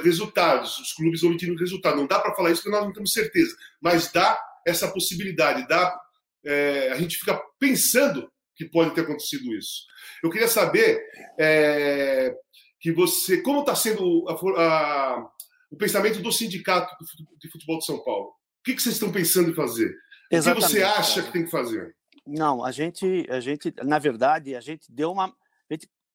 resultados, 0.03 0.79
os 0.79 0.93
clubes 0.93 1.23
omitindo 1.23 1.55
resultados. 1.55 1.99
Não 1.99 2.07
dá 2.07 2.19
para 2.19 2.33
falar 2.33 2.51
isso 2.51 2.63
porque 2.63 2.75
nós 2.75 2.85
não 2.85 2.93
temos 2.93 3.11
certeza. 3.11 3.55
Mas 3.81 4.11
dá 4.11 4.39
essa 4.65 4.91
possibilidade, 4.91 5.67
dá. 5.67 5.99
É, 6.43 6.91
a 6.91 6.95
gente 6.95 7.17
fica 7.17 7.39
pensando 7.59 8.31
que 8.55 8.65
pode 8.65 8.93
ter 8.93 9.01
acontecido 9.01 9.53
isso. 9.53 9.85
Eu 10.23 10.29
queria 10.29 10.47
saber 10.47 11.01
é, 11.37 12.33
que 12.79 12.91
você, 12.91 13.41
como 13.41 13.59
está 13.59 13.75
sendo 13.75 14.25
a, 14.27 14.33
a, 14.33 15.29
o 15.71 15.77
pensamento 15.77 16.21
do 16.21 16.31
sindicato 16.31 16.95
de 17.39 17.49
futebol 17.49 17.77
de 17.77 17.85
São 17.85 18.03
Paulo? 18.03 18.27
O 18.27 18.63
que, 18.63 18.75
que 18.75 18.81
vocês 18.81 18.95
estão 18.95 19.11
pensando 19.11 19.51
em 19.51 19.55
fazer? 19.55 19.93
Exatamente, 20.31 20.65
o 20.65 20.67
que 20.67 20.73
você 20.73 20.83
acha 20.83 21.15
cara. 21.15 21.27
que 21.27 21.33
tem 21.33 21.45
que 21.45 21.51
fazer? 21.51 21.95
Não, 22.25 22.63
a 22.63 22.71
gente, 22.71 23.25
a 23.29 23.39
gente, 23.39 23.73
na 23.83 23.97
verdade, 23.97 24.55
a 24.55 24.61
gente 24.61 24.91
deu 24.91 25.11
uma, 25.11 25.33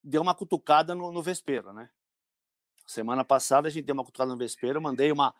deu 0.03 0.21
uma 0.21 0.35
cutucada 0.35 0.95
no, 0.95 1.11
no 1.11 1.21
vespeiro, 1.21 1.73
né? 1.73 1.89
Semana 2.85 3.23
passada 3.23 3.67
a 3.67 3.71
gente 3.71 3.85
deu 3.85 3.93
uma 3.93 4.03
cutucada 4.03 4.31
no 4.31 4.37
vespeiro, 4.37 4.81
mandei 4.81 5.11
uma, 5.11 5.33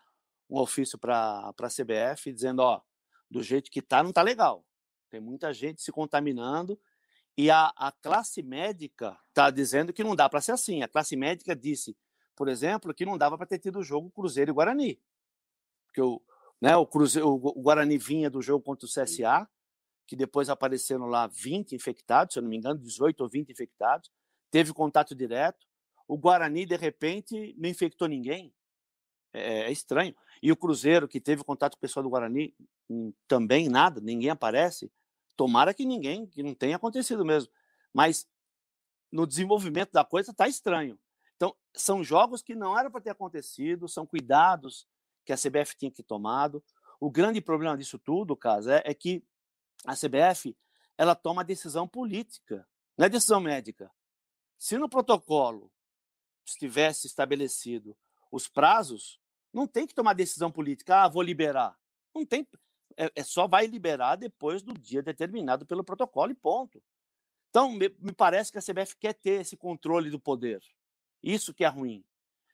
um 0.50 0.58
ofício 0.58 0.98
para 0.98 1.52
a 1.56 1.68
CBF 1.68 2.32
dizendo, 2.32 2.60
ó, 2.60 2.80
do 3.30 3.42
jeito 3.42 3.70
que 3.70 3.82
tá, 3.82 4.02
não 4.02 4.12
tá 4.12 4.22
legal. 4.22 4.64
Tem 5.08 5.20
muita 5.20 5.52
gente 5.52 5.82
se 5.82 5.92
contaminando 5.92 6.78
e 7.36 7.50
a, 7.50 7.72
a 7.76 7.92
classe 7.92 8.42
médica 8.42 9.16
está 9.28 9.50
dizendo 9.50 9.92
que 9.92 10.02
não 10.02 10.16
dá 10.16 10.28
para 10.28 10.40
ser 10.40 10.52
assim. 10.52 10.82
A 10.82 10.88
classe 10.88 11.14
médica 11.16 11.54
disse, 11.54 11.96
por 12.34 12.48
exemplo, 12.48 12.94
que 12.94 13.04
não 13.04 13.18
dava 13.18 13.36
para 13.36 13.46
ter 13.46 13.58
tido 13.58 13.78
o 13.78 13.84
jogo 13.84 14.10
Cruzeiro 14.10 14.50
e 14.50 14.54
Guarani. 14.54 15.00
Porque 15.86 16.00
o, 16.00 16.20
né, 16.60 16.76
o, 16.76 16.86
Cruzeiro, 16.86 17.28
o 17.28 17.62
Guarani 17.62 17.98
vinha 17.98 18.30
do 18.30 18.40
jogo 18.40 18.64
contra 18.64 18.86
o 18.86 18.88
CSA, 18.88 19.48
que 20.06 20.16
depois 20.16 20.48
apareceram 20.48 21.06
lá 21.06 21.26
20 21.26 21.74
infectados, 21.74 22.34
se 22.34 22.38
eu 22.38 22.42
não 22.42 22.48
me 22.48 22.56
engano, 22.56 22.78
18 22.78 23.20
ou 23.20 23.28
20 23.28 23.50
infectados, 23.50 24.10
teve 24.50 24.72
contato 24.72 25.14
direto. 25.14 25.66
O 26.08 26.16
Guarani, 26.16 26.64
de 26.64 26.76
repente, 26.76 27.54
não 27.58 27.68
infectou 27.68 28.08
ninguém. 28.08 28.54
É, 29.32 29.62
é 29.62 29.72
estranho. 29.72 30.14
E 30.42 30.52
o 30.52 30.56
Cruzeiro, 30.56 31.08
que 31.08 31.20
teve 31.20 31.44
contato 31.44 31.72
com 31.72 31.78
o 31.78 31.80
pessoal 31.80 32.02
do 32.02 32.10
Guarani, 32.10 32.54
hum, 32.88 33.12
também 33.26 33.68
nada, 33.68 34.00
ninguém 34.00 34.30
aparece. 34.30 34.90
Tomara 35.36 35.74
que 35.74 35.84
ninguém, 35.84 36.26
que 36.26 36.42
não 36.42 36.54
tenha 36.54 36.76
acontecido 36.76 37.24
mesmo. 37.24 37.52
Mas 37.92 38.28
no 39.10 39.26
desenvolvimento 39.26 39.92
da 39.92 40.04
coisa 40.04 40.30
está 40.30 40.48
estranho. 40.48 40.98
Então, 41.36 41.54
são 41.74 42.02
jogos 42.02 42.42
que 42.42 42.54
não 42.54 42.78
era 42.78 42.90
para 42.90 43.00
ter 43.00 43.10
acontecido, 43.10 43.88
são 43.88 44.06
cuidados 44.06 44.86
que 45.24 45.32
a 45.32 45.36
CBF 45.36 45.76
tinha 45.76 45.90
que 45.90 46.02
tomado. 46.02 46.62
O 46.98 47.10
grande 47.10 47.40
problema 47.40 47.76
disso 47.76 47.98
tudo, 47.98 48.36
caso, 48.36 48.70
é, 48.70 48.82
é 48.84 48.94
que 48.94 49.22
a 49.84 49.94
CBF 49.94 50.56
ela 50.96 51.14
toma 51.14 51.44
decisão 51.44 51.86
política, 51.86 52.66
não 52.96 53.04
é 53.04 53.08
decisão 53.08 53.40
médica. 53.40 53.90
Se 54.56 54.78
no 54.78 54.88
protocolo 54.88 55.70
estivesse 56.50 57.06
estabelecido 57.06 57.96
os 58.30 58.48
prazos, 58.48 59.20
não 59.52 59.66
tem 59.66 59.86
que 59.86 59.94
tomar 59.94 60.12
decisão 60.12 60.50
política. 60.50 61.04
Ah, 61.04 61.08
vou 61.08 61.22
liberar. 61.22 61.78
Não 62.14 62.24
tem 62.24 62.46
é, 62.96 63.10
é, 63.14 63.22
só 63.22 63.46
vai 63.46 63.66
liberar 63.66 64.16
depois 64.16 64.62
do 64.62 64.72
dia 64.72 65.02
determinado 65.02 65.66
pelo 65.66 65.84
protocolo 65.84 66.32
e 66.32 66.34
ponto. 66.34 66.82
Então, 67.50 67.70
me, 67.70 67.88
me, 68.00 68.12
parece 68.12 68.50
que 68.50 68.58
a 68.58 68.62
CBF 68.62 68.96
quer 68.96 69.12
ter 69.14 69.40
esse 69.40 69.56
controle 69.56 70.10
do 70.10 70.18
poder. 70.18 70.62
Isso 71.22 71.54
que 71.54 71.64
é 71.64 71.68
ruim. 71.68 72.04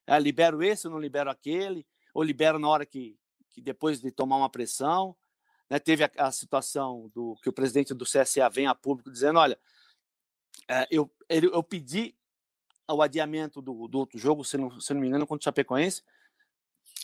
É, 0.06 0.18
libero 0.18 0.62
esse, 0.62 0.88
não 0.88 0.98
libero 0.98 1.30
aquele, 1.30 1.86
ou 2.12 2.22
libero 2.22 2.58
na 2.58 2.68
hora 2.68 2.84
que, 2.84 3.16
que 3.50 3.60
depois 3.60 4.00
de 4.00 4.10
tomar 4.10 4.36
uma 4.36 4.50
pressão. 4.50 5.16
Né, 5.70 5.78
teve 5.78 6.04
a, 6.04 6.10
a, 6.18 6.32
situação 6.32 7.10
do 7.14 7.36
que 7.42 7.48
o 7.48 7.52
presidente 7.52 7.94
do 7.94 8.04
CSA 8.04 8.48
vem 8.50 8.66
a 8.66 8.74
público 8.74 9.10
dizendo: 9.10 9.38
olha, 9.38 9.58
é, 10.68 10.86
eu, 10.90 11.10
ele, 11.28 11.46
eu 11.46 11.62
pedi 11.62 12.16
o 12.88 13.02
adiamento 13.02 13.60
do, 13.60 13.86
do 13.88 13.98
outro 13.98 14.18
jogo, 14.18 14.44
se 14.44 14.56
não, 14.56 14.80
se 14.80 14.92
não 14.92 15.00
me 15.00 15.08
engano, 15.08 15.26
contra 15.26 15.42
o 15.42 15.44
Chapecoense. 15.44 16.02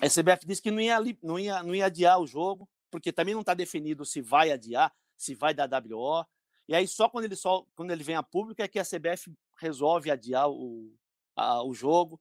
A 0.00 0.06
CBF 0.06 0.47
disse 0.47 0.62
que 0.62 0.70
não 0.70 0.80
ia, 0.80 0.99
não 1.23 1.38
ia, 1.38 1.62
não 1.62 1.75
ia 1.75 1.87
adiar 1.87 2.20
o 2.20 2.26
jogo, 2.26 2.68
porque 2.90 3.12
também 3.12 3.35
não 3.35 3.40
está 3.40 3.54
definido 3.54 4.04
se 4.04 4.20
vai 4.20 4.50
adiar, 4.50 4.92
se 5.16 5.35
vai 5.35 5.54
dar 5.54 5.68
WO. 5.68 6.25
E 6.68 6.75
aí 6.75 6.87
só 6.87 7.08
quando 7.08 7.25
ele, 7.25 7.37
só, 7.37 7.64
quando 7.75 7.90
ele 7.90 8.04
vem 8.04 8.16
a 8.16 8.23
público 8.23 8.62
é 8.62 8.68
que 8.68 8.78
a 8.78 8.85
CBF 8.85 9.32
resolve 9.56 10.11
adiar 10.11 10.49
o, 10.49 10.94
a, 11.35 11.62
o 11.62 11.75
jogo. 11.75 12.20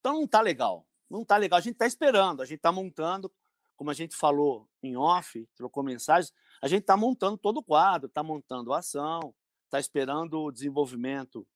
Então 0.00 0.14
não 0.14 0.24
está 0.24 0.40
legal. 0.40 0.86
Não 1.08 1.22
está 1.22 1.36
legal. 1.36 1.58
A 1.58 1.62
gente 1.62 1.74
está 1.74 1.86
esperando, 1.86 2.42
a 2.42 2.44
gente 2.44 2.58
está 2.58 2.72
montando, 2.72 3.32
como 3.76 3.90
a 3.90 3.94
gente 3.94 4.14
falou 4.14 4.68
em 4.82 4.96
off, 4.96 5.48
trocou 5.56 5.82
mensagens, 5.82 6.32
a 6.60 6.68
gente 6.68 6.82
está 6.82 6.96
montando 6.96 7.36
todo 7.36 7.58
o 7.58 7.62
quadro, 7.62 8.06
está 8.06 8.22
montando 8.22 8.72
a 8.72 8.78
ação, 8.78 9.34
está 9.64 9.80
esperando 9.80 10.40
o 10.40 10.52
desenvolvimento 10.52 11.46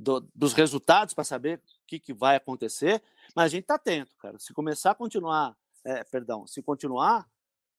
do, 0.00 0.20
dos 0.34 0.54
resultados 0.54 1.12
para 1.12 1.24
saber 1.24 1.58
o 1.58 1.86
que, 1.86 2.00
que 2.00 2.14
vai 2.14 2.34
acontecer, 2.34 3.02
mas 3.36 3.46
a 3.46 3.48
gente 3.48 3.64
está 3.64 3.74
atento, 3.74 4.16
cara. 4.16 4.38
Se 4.38 4.54
começar 4.54 4.92
a 4.92 4.94
continuar, 4.94 5.54
é, 5.84 6.02
perdão, 6.04 6.46
se 6.46 6.62
continuar 6.62 7.28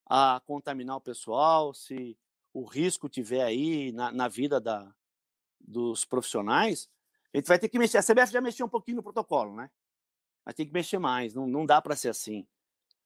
a 0.05 0.39
contaminar 0.45 0.97
o 0.97 1.01
pessoal, 1.01 1.73
se 1.73 2.15
o 2.53 2.63
risco 2.63 3.09
tiver 3.09 3.41
aí 3.41 3.91
na, 3.91 4.11
na 4.11 4.27
vida 4.27 4.61
da, 4.61 4.93
dos 5.59 6.05
profissionais, 6.05 6.87
a 7.33 7.37
gente 7.37 7.47
vai 7.47 7.57
ter 7.57 7.69
que 7.69 7.79
mexer. 7.79 7.97
A 7.97 8.03
CBF 8.03 8.31
já 8.31 8.41
mexeu 8.41 8.67
um 8.67 8.69
pouquinho 8.69 8.97
no 8.97 9.03
protocolo, 9.03 9.55
né? 9.55 9.71
Mas 10.45 10.53
tem 10.53 10.65
que 10.65 10.73
mexer 10.73 10.99
mais, 10.99 11.33
não, 11.33 11.47
não 11.47 11.65
dá 11.65 11.81
para 11.81 11.95
ser 11.95 12.09
assim. 12.09 12.45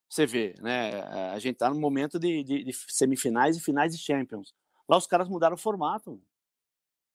Você 0.10 0.26
vê, 0.26 0.56
né? 0.60 1.02
A 1.32 1.40
gente 1.40 1.54
está 1.54 1.70
no 1.70 1.80
momento 1.80 2.20
de, 2.20 2.44
de, 2.44 2.64
de, 2.66 2.74
semifinais 2.90 3.56
e 3.56 3.62
finais 3.62 3.96
de 3.96 4.02
Champions. 4.02 4.54
Lá 4.90 4.98
os 4.98 5.08
caras 5.08 5.30
mudaram 5.30 5.56
o 5.56 5.60
formato. 5.60 6.22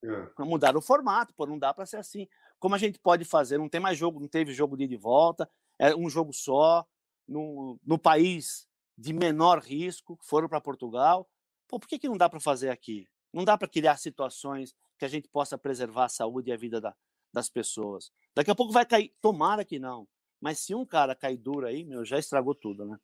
É. 0.03 0.43
Mudaram 0.43 0.79
o 0.79 0.83
formato, 0.83 1.35
pô, 1.35 1.47
não 1.47 1.59
dá 1.59 1.75
para 1.75 1.87
ser 1.87 1.99
assim. 1.99 2.27
Como 2.59 2.75
a 2.75 2.79
gente 2.79 2.99
pode 2.99 3.25
fazer? 3.25 3.59
Não 3.59 3.69
tem 3.69 3.81
mais 3.81 3.99
jogo, 3.99 4.21
não 4.21 4.29
teve 4.29 4.53
jogo 4.53 4.77
de 4.77 4.85
ida 4.85 4.95
e 4.95 4.97
volta, 4.97 5.49
é 5.79 5.95
um 5.95 6.09
jogo 6.09 6.33
só, 6.33 6.87
no, 7.29 7.79
no 7.85 7.99
país 7.99 8.67
de 8.97 9.13
menor 9.13 9.61
risco, 9.61 10.19
foram 10.23 10.49
para 10.49 10.61
Portugal. 10.61 11.29
Pô, 11.69 11.79
por 11.79 11.89
que, 11.89 11.99
que 11.99 12.09
não 12.09 12.17
dá 12.17 12.29
para 12.29 12.41
fazer 12.41 12.71
aqui? 12.71 13.07
Não 13.33 13.45
dá 13.45 13.57
para 13.57 13.69
criar 13.69 13.97
situações 13.97 14.75
que 14.99 15.05
a 15.05 15.09
gente 15.09 15.29
possa 15.29 15.57
preservar 15.57 16.07
a 16.07 16.09
saúde 16.09 16.51
e 16.51 16.53
a 16.53 16.57
vida 16.57 16.81
da, 16.81 16.95
das 17.33 17.49
pessoas. 17.49 18.11
Daqui 18.35 18.51
a 18.51 18.55
pouco 18.55 18.73
vai 18.73 18.85
cair, 18.85 19.15
tomara 19.21 19.65
que 19.65 19.79
não. 19.79 20.07
Mas 20.41 20.59
se 20.59 20.75
um 20.75 20.85
cara 20.85 21.15
cair 21.15 21.37
duro 21.37 21.67
aí, 21.67 21.85
meu, 21.85 22.05
já 22.05 22.19
estragou 22.19 22.55
tudo, 22.55 22.85
né? 22.85 22.99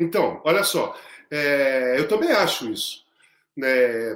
Então, 0.00 0.40
olha 0.44 0.64
só, 0.64 0.96
é, 1.30 1.98
eu 1.98 2.08
também 2.08 2.30
acho 2.30 2.70
isso. 2.70 3.04
Né? 3.56 4.14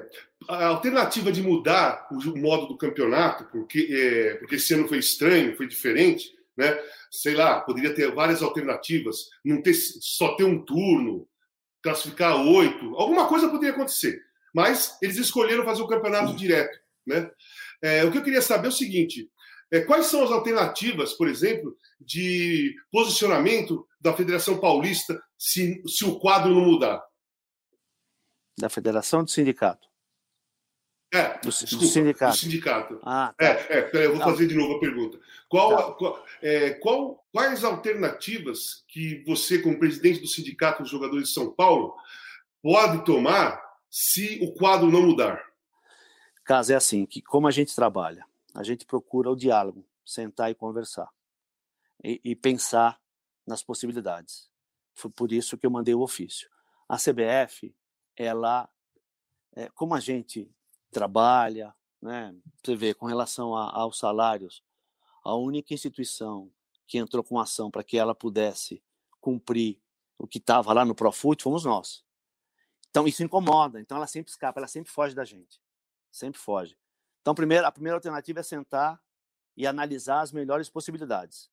A 0.49 0.67
alternativa 0.67 1.31
de 1.31 1.43
mudar 1.43 2.09
o 2.11 2.39
modo 2.39 2.67
do 2.67 2.77
campeonato, 2.77 3.45
porque, 3.53 3.89
é, 3.91 4.35
porque 4.37 4.57
esse 4.57 4.73
ano 4.75 4.89
foi 4.89 4.99
estranho, 4.99 5.57
foi 5.57 5.69
diferente, 5.69 6.33
né? 6.57 6.79
sei 7.11 7.35
lá, 7.35 7.61
poderia 7.61 7.95
ter 7.95 8.15
várias 8.15 8.43
alternativas, 8.43 9.29
não 9.45 9.63
ter 9.63 9.75
só 9.75 10.35
ter 10.37 10.45
um 10.45 10.65
turno, 10.65 11.29
classificar 11.83 12.37
oito, 12.47 12.95
alguma 12.97 13.27
coisa 13.27 13.49
poderia 13.49 13.75
acontecer. 13.75 14.23
Mas 14.55 14.97
eles 15.01 15.17
escolheram 15.17 15.65
fazer 15.65 15.83
o 15.83 15.89
campeonato 15.89 16.35
direto. 16.35 16.79
Né? 17.07 17.31
É, 17.83 18.05
o 18.05 18.11
que 18.11 18.19
eu 18.19 18.23
queria 18.23 18.43
saber 18.43 18.67
é 18.67 18.71
o 18.71 18.73
seguinte: 18.73 19.31
é, 19.71 19.81
quais 19.81 20.07
são 20.07 20.23
as 20.23 20.31
alternativas, 20.31 21.13
por 21.13 21.29
exemplo, 21.29 21.77
de 22.01 22.75
posicionamento 22.91 23.87
da 24.01 24.13
Federação 24.13 24.59
Paulista 24.59 25.23
se, 25.39 25.83
se 25.87 26.05
o 26.05 26.19
quadro 26.19 26.55
não 26.55 26.63
mudar? 26.63 27.03
Da 28.59 28.69
Federação 28.69 29.25
do 29.25 29.31
Sindicato? 29.31 29.90
É, 31.13 31.39
do, 31.39 31.51
desculpa, 31.51 31.85
do 31.85 31.91
sindicato. 31.91 32.33
Do 32.33 32.39
sindicato. 32.39 33.01
Ah, 33.03 33.35
tá. 33.37 33.45
É, 33.45 33.79
é 33.79 33.83
peraí, 33.83 34.07
eu 34.07 34.15
vou 34.15 34.23
fazer 34.23 34.47
de 34.47 34.55
novo 34.55 34.75
a 34.75 34.81
pergunta. 34.81 35.19
Qual, 35.49 35.77
tá. 35.77 35.93
qual, 35.95 36.25
é, 36.41 36.71
qual, 36.75 37.27
quais 37.33 37.65
alternativas 37.65 38.85
que 38.87 39.25
você, 39.27 39.59
como 39.61 39.79
presidente 39.79 40.21
do 40.21 40.29
Sindicato 40.29 40.83
dos 40.83 40.91
Jogadores 40.91 41.29
de 41.29 41.35
São 41.35 41.51
Paulo, 41.53 41.97
pode 42.63 43.05
tomar 43.05 43.61
se 43.91 44.39
o 44.41 44.53
quadro 44.55 44.89
não 44.89 45.03
mudar? 45.03 45.45
Caso 46.45 46.73
é 46.73 46.77
assim, 46.77 47.05
que 47.05 47.21
como 47.21 47.49
a 47.49 47.51
gente 47.51 47.75
trabalha, 47.75 48.25
a 48.55 48.63
gente 48.63 48.87
procura 48.87 49.31
o 49.31 49.37
diálogo, 49.37 49.85
sentar 50.05 50.51
e 50.51 50.55
conversar 50.55 51.09
e, 52.05 52.21
e 52.25 52.37
pensar 52.37 53.01
nas 53.45 53.65
possibilidades. 53.65 54.49
Foi 54.95 55.11
por 55.11 55.33
isso 55.33 55.59
que 55.59 55.67
eu 55.67 55.71
mandei 55.71 55.95
o 55.95 56.03
ofício. 56.03 56.49
A 56.89 56.97
CBF, 56.97 57.75
ela, 58.17 58.69
é, 59.57 59.69
como 59.71 59.95
a 59.95 60.01
gente 60.01 60.49
trabalha, 60.91 61.75
né? 62.01 62.35
Você 62.63 62.75
vê, 62.75 62.95
com 62.95 63.07
relação 63.07 63.55
a, 63.55 63.71
aos 63.71 63.99
salários, 63.99 64.63
a 65.25 65.35
única 65.35 65.75
instituição 65.75 66.51
que 66.87 66.99
entrou 66.99 67.23
com 67.23 67.39
ação 67.39 67.71
para 67.71 67.85
que 67.85 67.97
ela 67.97 68.15
pudesse 68.15 68.83
cumprir 69.21 69.81
o 70.19 70.27
que 70.27 70.39
estava 70.39 70.73
lá 70.73 70.85
no 70.85 70.95
Profut 70.95 71.43
fomos 71.43 71.65
nós. 71.65 72.05
Então 72.91 73.07
isso 73.07 73.23
incomoda, 73.23 73.81
então 73.81 73.97
ela 73.97 74.07
sempre 74.07 74.31
escapa, 74.31 74.59
ela 74.59 74.67
sempre 74.67 74.91
foge 74.91 75.15
da 75.15 75.25
gente, 75.25 75.61
sempre 76.11 76.41
foge. 76.41 76.77
Então 77.21 77.35
primeiro, 77.35 77.67
a 77.67 77.73
primeira 77.73 77.97
alternativa 77.97 78.41
é 78.41 78.43
sentar 78.43 79.01
e 79.57 79.67
analisar 79.67 80.21
as 80.21 80.33
melhores 80.33 80.69
possibilidades. 80.69 81.51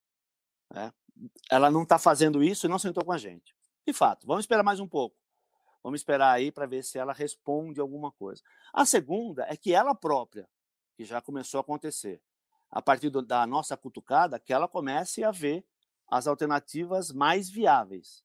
Né? 0.73 0.91
Ela 1.51 1.69
não 1.69 1.83
está 1.83 1.99
fazendo 1.99 2.43
isso 2.43 2.65
e 2.65 2.69
não 2.69 2.79
sentou 2.79 3.05
com 3.05 3.11
a 3.11 3.17
gente. 3.17 3.55
De 3.85 3.93
fato, 3.93 4.25
vamos 4.25 4.43
esperar 4.43 4.63
mais 4.63 4.79
um 4.79 4.87
pouco. 4.87 5.15
Vamos 5.87 6.01
esperar 6.01 6.33
aí 6.33 6.51
para 6.51 6.65
ver 6.65 6.83
se 6.83 6.99
ela 6.99 7.13
responde 7.13 7.79
alguma 7.79 8.11
coisa. 8.11 8.43
A 8.73 8.85
segunda 8.85 9.45
é 9.47 9.55
que 9.55 9.73
ela 9.73 9.95
própria, 9.95 10.45
que 10.97 11.05
já 11.05 11.21
começou 11.21 11.59
a 11.59 11.61
acontecer, 11.61 12.21
a 12.69 12.81
partir 12.81 13.09
do, 13.09 13.21
da 13.21 13.47
nossa 13.47 13.77
cutucada, 13.77 14.37
que 14.37 14.51
ela 14.51 14.67
comece 14.67 15.23
a 15.23 15.31
ver 15.31 15.65
as 16.11 16.27
alternativas 16.27 17.13
mais 17.13 17.49
viáveis. 17.49 18.21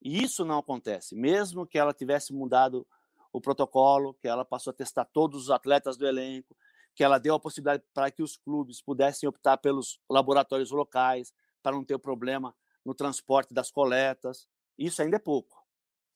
E 0.00 0.22
isso 0.22 0.44
não 0.44 0.58
acontece, 0.58 1.16
mesmo 1.16 1.66
que 1.66 1.76
ela 1.76 1.92
tivesse 1.92 2.32
mudado 2.32 2.86
o 3.32 3.40
protocolo, 3.40 4.14
que 4.14 4.28
ela 4.28 4.44
passou 4.44 4.70
a 4.70 4.74
testar 4.74 5.06
todos 5.06 5.42
os 5.42 5.50
atletas 5.50 5.96
do 5.96 6.06
elenco, 6.06 6.56
que 6.94 7.02
ela 7.02 7.18
deu 7.18 7.34
a 7.34 7.40
possibilidade 7.40 7.82
para 7.92 8.12
que 8.12 8.22
os 8.22 8.36
clubes 8.36 8.80
pudessem 8.80 9.28
optar 9.28 9.56
pelos 9.56 9.98
laboratórios 10.08 10.70
locais, 10.70 11.34
para 11.64 11.74
não 11.74 11.84
ter 11.84 11.98
problema 11.98 12.54
no 12.84 12.94
transporte 12.94 13.52
das 13.52 13.72
coletas. 13.72 14.46
Isso 14.78 15.02
ainda 15.02 15.16
é 15.16 15.18
pouco. 15.18 15.59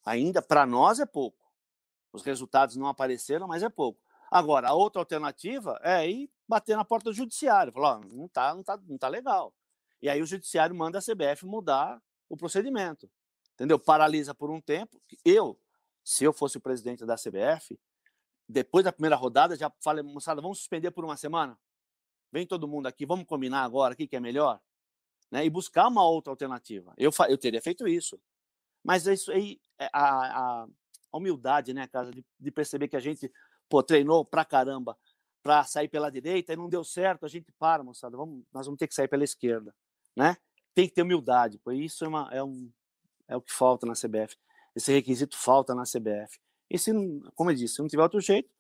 Ainda, 0.05 0.43
para 0.43 0.67
nós, 0.67 1.01
é 1.01 1.07
pouco. 1.07 1.39
Os 2.13 2.23
resultados 2.23 2.77
não 2.77 2.87
apareceram, 2.87 3.49
mas 3.49 3.63
é 3.63 3.69
pouco. 3.69 4.01
Agora, 4.31 4.69
a 4.69 4.75
outra 4.75 5.01
alternativa 5.01 5.79
é 5.83 6.09
ir 6.09 6.31
bater 6.47 6.77
na 6.77 6.85
porta 6.85 7.11
do 7.11 7.15
judiciário, 7.15 7.73
falar, 7.73 7.99
oh, 7.99 8.15
não 8.15 8.29
tá, 8.29 8.55
não 8.55 8.63
tá, 8.63 8.77
não 8.77 8.99
tá 8.99 9.09
legal. 9.09 9.55
E 10.03 10.09
aí 10.09 10.21
o 10.21 10.27
judiciário 10.27 10.75
manda 10.75 10.99
a 10.99 11.03
CBF 11.03 11.47
mudar 11.47 12.03
o 12.29 12.37
procedimento. 12.37 13.11
Entendeu? 13.55 13.79
Paralisa 13.79 14.35
por 14.35 14.51
um 14.51 14.61
tempo. 14.61 15.01
Eu, 15.25 15.59
se 16.05 16.25
eu 16.25 16.33
fosse 16.33 16.59
o 16.59 16.61
presidente 16.61 17.07
da 17.07 17.15
CBF, 17.15 17.79
depois 18.49 18.85
da 18.85 18.93
primeira 18.93 19.17
rodada, 19.17 19.57
já 19.57 19.73
falei, 19.81 20.03
moçada, 20.03 20.43
vamos 20.43 20.59
suspender 20.59 20.91
por 20.91 21.05
uma 21.05 21.17
semana? 21.17 21.59
Vem 22.31 22.47
todo 22.47 22.69
mundo 22.69 22.87
aqui, 22.87 23.07
vamos 23.07 23.27
combinar 23.27 23.63
agora 23.63 23.95
o 23.95 23.97
que 23.97 24.15
é 24.15 24.21
melhor? 24.21 24.61
Né? 25.31 25.47
E 25.47 25.51
buscar 25.51 25.89
uma 25.89 26.05
outra 26.07 26.33
alternativa. 26.33 26.93
Eu, 26.97 27.11
eu 27.29 27.39
teria 27.39 27.63
feito 27.63 27.87
isso. 27.87 28.21
Mas 28.85 29.07
isso 29.07 29.33
aí, 29.33 29.59
é, 29.79 29.89
a, 29.93 30.63
a, 30.63 30.67
humildade, 31.13 31.73
né, 31.73 31.87
cara, 31.87 32.11
de, 32.11 32.25
de, 32.39 32.51
perceber 32.51 32.89
que 32.89 32.97
a 32.97 33.01
gente 33.01 33.33
pô, 33.69 33.83
treinou 33.83 34.25
pra 34.25 34.45
caramba 34.45 34.97
para 35.43 35.65
sair 35.65 35.89
pela 35.89 36.11
direita 36.11 36.53
e 36.53 36.57
não 36.57 36.69
deu 36.69 36.85
certo, 36.85 37.25
a 37.25 37.29
gente 37.29 37.53
para, 37.59 37.83
moçada, 37.83 38.17
vamos, 38.17 38.45
nós 38.53 38.67
vamos 38.67 38.79
ter 38.79 38.87
que 38.87 38.95
sair 38.95 39.09
pela 39.09 39.25
esquerda, 39.25 39.75
né? 40.17 40.37
Tem 40.75 40.89
que 40.89 40.95
ter 40.95 41.03
humildade, 41.03 41.61
pois 41.63 41.79
isso 41.79 42.05
é, 42.05 42.09
uma, 42.09 42.29
é, 42.33 42.43
um, 42.43 42.71
é 43.29 43.37
o 43.37 43.43
que 43.43 43.53
falta 43.53 43.87
na 43.87 43.93
CBF. 43.93 44.37
Esse 44.75 44.93
requisito 44.93 45.37
falta 45.37 45.75
na 45.75 45.85
CBF. 45.85 46.39
E 46.69 46.79
se, 46.79 46.91
como 47.35 47.51
eu 47.51 47.55
disse, 47.55 47.75
se 47.75 47.81
não 47.81 47.89
tiver 47.89 48.03
outro 48.03 48.21
jeito, 48.21 48.51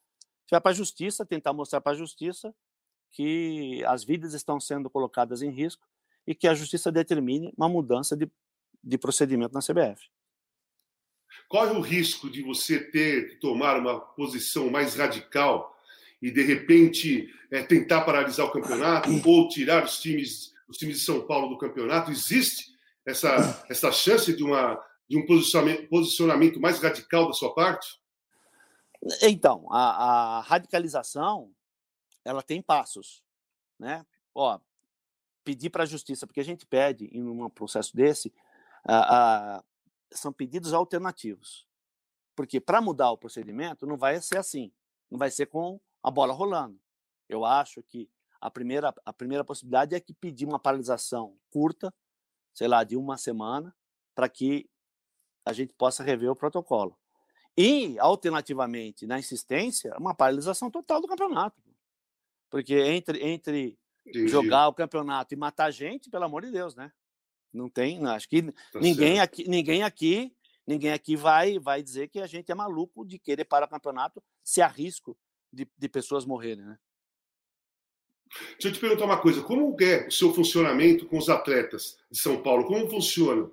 vai 0.51 0.61
para 0.61 0.71
a 0.71 0.75
justiça, 0.75 1.27
tentar 1.27 1.53
mostrar 1.53 1.81
para 1.81 1.93
a 1.93 1.97
justiça 1.97 2.55
que 3.11 3.83
as 3.87 4.05
vidas 4.05 4.35
estão 4.35 4.61
sendo 4.61 4.91
colocadas 4.91 5.43
em 5.43 5.51
risco 5.51 5.87
e 6.27 6.35
que 6.35 6.47
a 6.47 6.55
justiça 6.55 6.93
determine 6.93 7.53
uma 7.57 7.69
mudança 7.69 8.17
de, 8.17 8.31
de 8.83 8.99
procedimento 8.99 9.55
na 9.55 9.61
CBF. 9.61 10.09
Corre 11.49 11.73
o 11.73 11.81
risco 11.81 12.31
de 12.31 12.43
você 12.43 12.79
ter 12.79 13.31
que 13.31 13.37
tomar 13.37 13.79
uma 13.79 14.01
posição 14.01 14.71
mais 14.71 14.95
radical 14.95 15.77
e, 16.21 16.31
de 16.31 16.43
repente, 16.43 17.33
é, 17.51 17.63
tentar 17.63 18.03
paralisar 18.03 18.47
o 18.47 18.53
campeonato 18.53 19.11
ou 19.25 19.49
tirar 19.49 19.85
os 19.85 20.01
times, 20.01 20.53
os 20.69 20.77
times 20.77 20.99
de 20.99 21.05
São 21.05 21.27
Paulo 21.27 21.49
do 21.49 21.59
campeonato? 21.59 22.11
Existe 22.11 22.75
essa, 23.07 23.65
essa 23.69 23.93
chance 23.93 24.35
de, 24.35 24.43
uma, 24.43 24.83
de 25.09 25.19
um 25.19 25.27
posicionamento, 25.27 25.89
posicionamento 25.89 26.61
mais 26.61 26.81
radical 26.81 27.27
da 27.27 27.33
sua 27.33 27.55
parte? 27.55 28.01
Então, 29.23 29.67
a, 29.71 30.39
a 30.39 30.41
radicalização 30.41 31.51
ela 32.25 32.43
tem 32.43 32.63
passos, 32.63 33.23
né? 33.79 34.05
Ó, 34.35 34.59
pedir 35.45 35.69
para 35.69 35.83
a 35.83 35.87
justiça, 35.87 36.27
porque 36.27 36.41
a 36.41 36.45
gente 36.45 36.65
pede 36.65 37.07
em 37.13 37.23
um 37.23 37.49
processo 37.51 37.95
desse, 37.95 38.33
a, 38.83 39.57
a, 39.57 39.65
são 40.15 40.33
pedidos 40.33 40.73
alternativos. 40.73 41.67
Porque 42.35 42.61
para 42.61 42.81
mudar 42.81 43.11
o 43.11 43.19
procedimento 43.19 43.87
não 43.87 43.97
vai 43.97 44.21
ser 44.21 44.39
assim, 44.39 44.73
não 45.11 45.19
vai 45.19 45.31
ser 45.31 45.47
com 45.47 45.81
a 46.03 46.11
bola 46.11 46.33
rolando. 46.33 46.81
Eu 47.29 47.45
acho 47.45 47.83
que 47.83 48.11
a 48.41 48.51
primeira, 48.51 48.95
a 49.05 49.13
primeira 49.13 49.45
possibilidade 49.45 49.95
é 49.95 50.01
que 50.01 50.13
pedir 50.13 50.45
uma 50.45 50.59
paralisação 50.59 51.37
curta, 51.51 51.95
sei 52.53 52.69
lá, 52.69 52.85
de 52.85 52.97
uma 52.97 53.17
semana, 53.17 53.75
para 54.15 54.29
que 54.29 54.69
a 55.45 55.53
gente 55.53 55.73
possa 55.73 56.03
rever 56.03 56.31
o 56.31 56.37
protocolo. 56.37 56.99
E, 57.57 57.99
alternativamente, 57.99 59.07
na 59.07 59.19
insistência, 59.19 59.97
uma 59.97 60.15
paralisação 60.15 60.71
total 60.71 61.01
do 61.01 61.09
campeonato. 61.09 61.63
Porque 62.51 62.75
entre, 62.75 63.23
entre 63.25 63.79
jogar 64.27 64.69
o 64.69 64.75
campeonato 64.75 65.35
e 65.35 65.37
matar 65.37 65.71
gente, 65.71 66.11
pelo 66.11 66.25
amor 66.25 66.43
de 66.43 66.51
Deus, 66.51 66.75
né? 66.75 66.93
Não 67.55 67.69
tem, 67.69 68.05
acho 68.07 68.29
que 68.29 68.43
tá 68.43 68.81
ninguém 68.81 69.21
aqui, 69.21 69.49
ninguém 69.49 69.83
aqui, 69.85 70.35
ninguém 70.67 70.93
aqui 70.93 71.15
vai 71.15 71.59
vai 71.59 71.83
dizer 71.83 72.09
que 72.09 72.19
a 72.19 72.27
gente 72.27 72.51
é 72.51 72.55
maluco 72.55 73.07
de 73.07 73.17
querer 73.17 73.45
parar 73.45 73.67
o 73.67 73.71
campeonato 73.71 74.21
se 74.43 74.61
há 74.61 74.67
risco 74.67 75.17
de, 75.53 75.67
de 75.79 75.89
pessoas 75.89 76.27
morrerem, 76.27 76.65
né? 76.65 76.77
Deixa 78.53 78.69
eu 78.69 78.73
te 78.73 78.81
perguntar 78.81 79.05
uma 79.05 79.21
coisa: 79.21 79.43
como 79.43 79.77
é 79.81 80.07
o 80.07 80.11
seu 80.11 80.35
funcionamento 80.35 81.07
com 81.07 81.17
os 81.17 81.29
atletas 81.29 81.97
de 82.11 82.19
São 82.19 82.43
Paulo? 82.43 82.65
Como 82.65 82.91
funciona? 82.91 83.49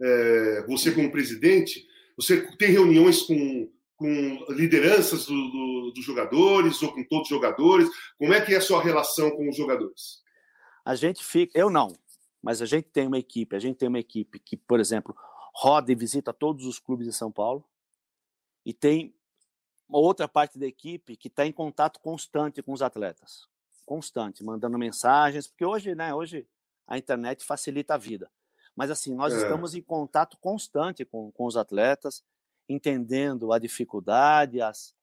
É, 0.00 0.66
você, 0.66 0.92
como 0.92 1.10
presidente, 1.10 1.86
você 2.16 2.42
tem 2.56 2.70
reuniões 2.70 3.22
com, 3.22 3.72
com 3.96 4.44
lideranças 4.50 5.24
dos 5.24 5.52
do, 5.52 5.92
do 5.94 6.02
jogadores 6.02 6.82
ou 6.82 6.92
com 6.92 7.02
todos 7.04 7.22
os 7.22 7.28
jogadores? 7.34 7.88
Como 8.18 8.34
é 8.34 8.40
que 8.40 8.52
é 8.52 8.58
a 8.58 8.60
sua 8.60 8.82
relação 8.82 9.30
com 9.30 9.48
os 9.48 9.56
jogadores? 9.56 10.22
A 10.84 10.94
gente 10.94 11.24
fica, 11.24 11.58
eu 11.58 11.70
não, 11.70 11.96
mas 12.42 12.62
a 12.62 12.66
gente 12.66 12.88
tem 12.88 13.06
uma 13.06 13.18
equipe, 13.18 13.56
a 13.56 13.58
gente 13.58 13.76
tem 13.76 13.88
uma 13.88 13.98
equipe 13.98 14.38
que, 14.38 14.56
por 14.56 14.80
exemplo, 14.80 15.16
roda 15.54 15.90
e 15.90 15.94
visita 15.94 16.32
todos 16.32 16.66
os 16.66 16.78
clubes 16.78 17.06
de 17.06 17.12
São 17.12 17.32
Paulo 17.32 17.64
e 18.64 18.72
tem 18.74 19.14
uma 19.88 19.98
outra 19.98 20.28
parte 20.28 20.58
da 20.58 20.66
equipe 20.66 21.16
que 21.16 21.28
está 21.28 21.46
em 21.46 21.52
contato 21.52 22.00
constante 22.00 22.62
com 22.62 22.72
os 22.72 22.82
atletas, 22.82 23.48
constante, 23.84 24.44
mandando 24.44 24.78
mensagens, 24.78 25.46
porque 25.46 25.64
hoje, 25.64 25.94
né, 25.94 26.12
hoje 26.14 26.46
a 26.86 26.98
internet 26.98 27.44
facilita 27.44 27.94
a 27.94 27.98
vida. 27.98 28.30
Mas 28.74 28.90
assim, 28.90 29.14
nós 29.14 29.32
é. 29.32 29.36
estamos 29.38 29.74
em 29.74 29.82
contato 29.82 30.36
constante 30.38 31.04
com, 31.04 31.32
com 31.32 31.46
os 31.46 31.56
atletas, 31.56 32.22
entendendo 32.68 33.52
a 33.52 33.58
dificuldade, 33.58 34.60
as, 34.60 34.94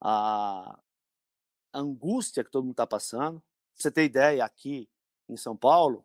a 0.00 0.78
angústia 1.72 2.44
que 2.44 2.50
todo 2.50 2.64
mundo 2.64 2.74
está 2.74 2.86
passando. 2.86 3.40
Pra 3.40 3.82
você 3.82 3.90
ter 3.90 4.04
ideia, 4.04 4.44
aqui 4.44 4.88
em 5.28 5.36
São 5.36 5.56
Paulo, 5.56 6.04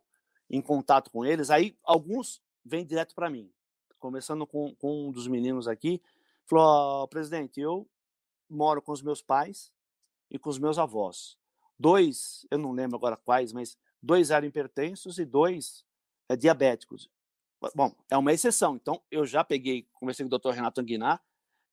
em 0.50 0.60
contato 0.60 1.10
com 1.10 1.24
eles, 1.24 1.50
aí 1.50 1.76
alguns 1.82 2.40
vêm 2.64 2.84
direto 2.84 3.14
para 3.14 3.30
mim. 3.30 3.50
Começando 3.98 4.46
com, 4.46 4.74
com, 4.76 5.08
um 5.08 5.12
dos 5.12 5.26
meninos 5.26 5.66
aqui, 5.66 6.02
falou: 6.44 7.04
oh, 7.04 7.08
presidente, 7.08 7.60
eu 7.60 7.88
moro 8.48 8.82
com 8.82 8.92
os 8.92 9.02
meus 9.02 9.22
pais 9.22 9.72
e 10.30 10.38
com 10.38 10.50
os 10.50 10.58
meus 10.58 10.78
avós. 10.78 11.38
Dois, 11.78 12.46
eu 12.50 12.58
não 12.58 12.72
lembro 12.72 12.96
agora 12.96 13.16
quais, 13.16 13.52
mas 13.52 13.76
dois 14.02 14.30
eram 14.30 14.46
hipertensos 14.46 15.18
e 15.18 15.24
dois 15.24 15.84
é, 16.28 16.36
diabéticos. 16.36 17.10
Bom, 17.74 17.94
é 18.10 18.16
uma 18.16 18.32
exceção. 18.32 18.76
Então, 18.76 19.00
eu 19.10 19.24
já 19.24 19.42
peguei, 19.42 19.88
conversei 19.94 20.28
com 20.28 20.34
o 20.34 20.38
Dr. 20.38 20.50
Renato 20.50 20.80
Anguinar, 20.80 21.22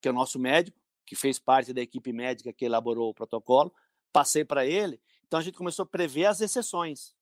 que 0.02 0.08
é 0.08 0.12
o 0.12 0.14
nosso 0.14 0.40
médico, 0.40 0.80
que 1.06 1.16
fez 1.16 1.38
parte 1.38 1.74
da 1.74 1.82
equipe 1.82 2.14
médica 2.14 2.54
que 2.54 2.64
elaborou 2.64 3.10
o 3.10 3.14
protocolo, 3.14 3.74
passei 4.14 4.46
para 4.46 4.66
ele. 4.66 5.02
Então, 5.28 5.40
a 5.40 5.44
gente 5.44 5.58
começou 5.58 5.84
a 5.84 5.86
prever 5.86 6.26
as 6.26 6.40
exceções. 6.40 7.14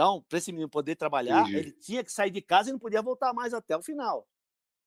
Então, 0.00 0.24
para 0.26 0.38
esse 0.38 0.50
menino 0.50 0.66
poder 0.66 0.96
trabalhar, 0.96 1.42
Entendi. 1.42 1.58
ele 1.58 1.72
tinha 1.72 2.02
que 2.02 2.10
sair 2.10 2.30
de 2.30 2.40
casa 2.40 2.70
e 2.70 2.72
não 2.72 2.78
podia 2.78 3.02
voltar 3.02 3.34
mais 3.34 3.52
até 3.52 3.76
o 3.76 3.82
final. 3.82 4.26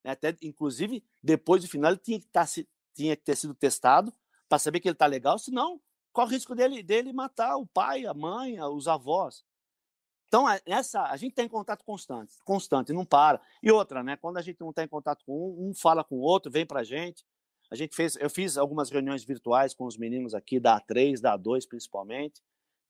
Né, 0.04 0.10
até, 0.10 0.36
inclusive, 0.42 1.06
depois 1.22 1.62
do 1.62 1.70
final, 1.70 1.92
ele 1.92 2.00
tinha 2.00 2.20
que, 2.20 2.26
tá 2.26 2.44
tinha 2.96 3.16
que 3.16 3.22
ter 3.22 3.38
sido 3.38 3.54
testado 3.54 4.12
para 4.50 4.58
saber 4.58 4.80
que 4.80 4.88
ele 4.88 4.96
está 4.96 5.06
legal, 5.06 5.38
senão 5.38 5.80
qual 6.12 6.26
o 6.26 6.30
risco 6.32 6.56
dele, 6.56 6.82
dele 6.82 7.14
matar 7.14 7.58
o 7.58 7.68
pai, 7.68 8.08
a 8.08 8.14
mãe, 8.16 8.60
os 8.60 8.88
avós. 8.88 9.46
Então, 10.28 10.46
essa, 10.66 11.04
a 11.04 11.16
gente 11.16 11.36
tem 11.36 11.48
contato 11.48 11.86
constante, 11.86 12.34
constante, 12.44 12.92
não 12.92 13.06
para. 13.06 13.40
E 13.62 13.72
outra, 13.72 14.02
né? 14.02 14.18
Quando 14.18 14.38
a 14.38 14.42
gente 14.42 14.60
não 14.62 14.72
está 14.72 14.84
em 14.84 14.88
contato 14.88 15.24
com 15.28 15.32
um, 15.32 15.70
um 15.70 15.76
fala 15.76 16.04
com 16.04 16.16
o 16.16 16.22
outro, 16.22 16.52
vem 16.52 16.66
para 16.66 16.80
a 16.80 16.84
gente. 16.84 17.24
A 17.70 17.76
gente 17.76 17.96
fez, 17.96 18.16
eu 18.16 18.32
fiz 18.32 18.58
algumas 18.58 18.90
reuniões 18.90 19.24
virtuais 19.24 19.76
com 19.76 19.86
os 19.86 19.96
meninos 19.96 20.34
aqui, 20.34 20.60
da 20.60 20.82
A3, 20.82 21.22
da 21.22 21.38
A2 21.38 21.68
principalmente. 21.68 22.42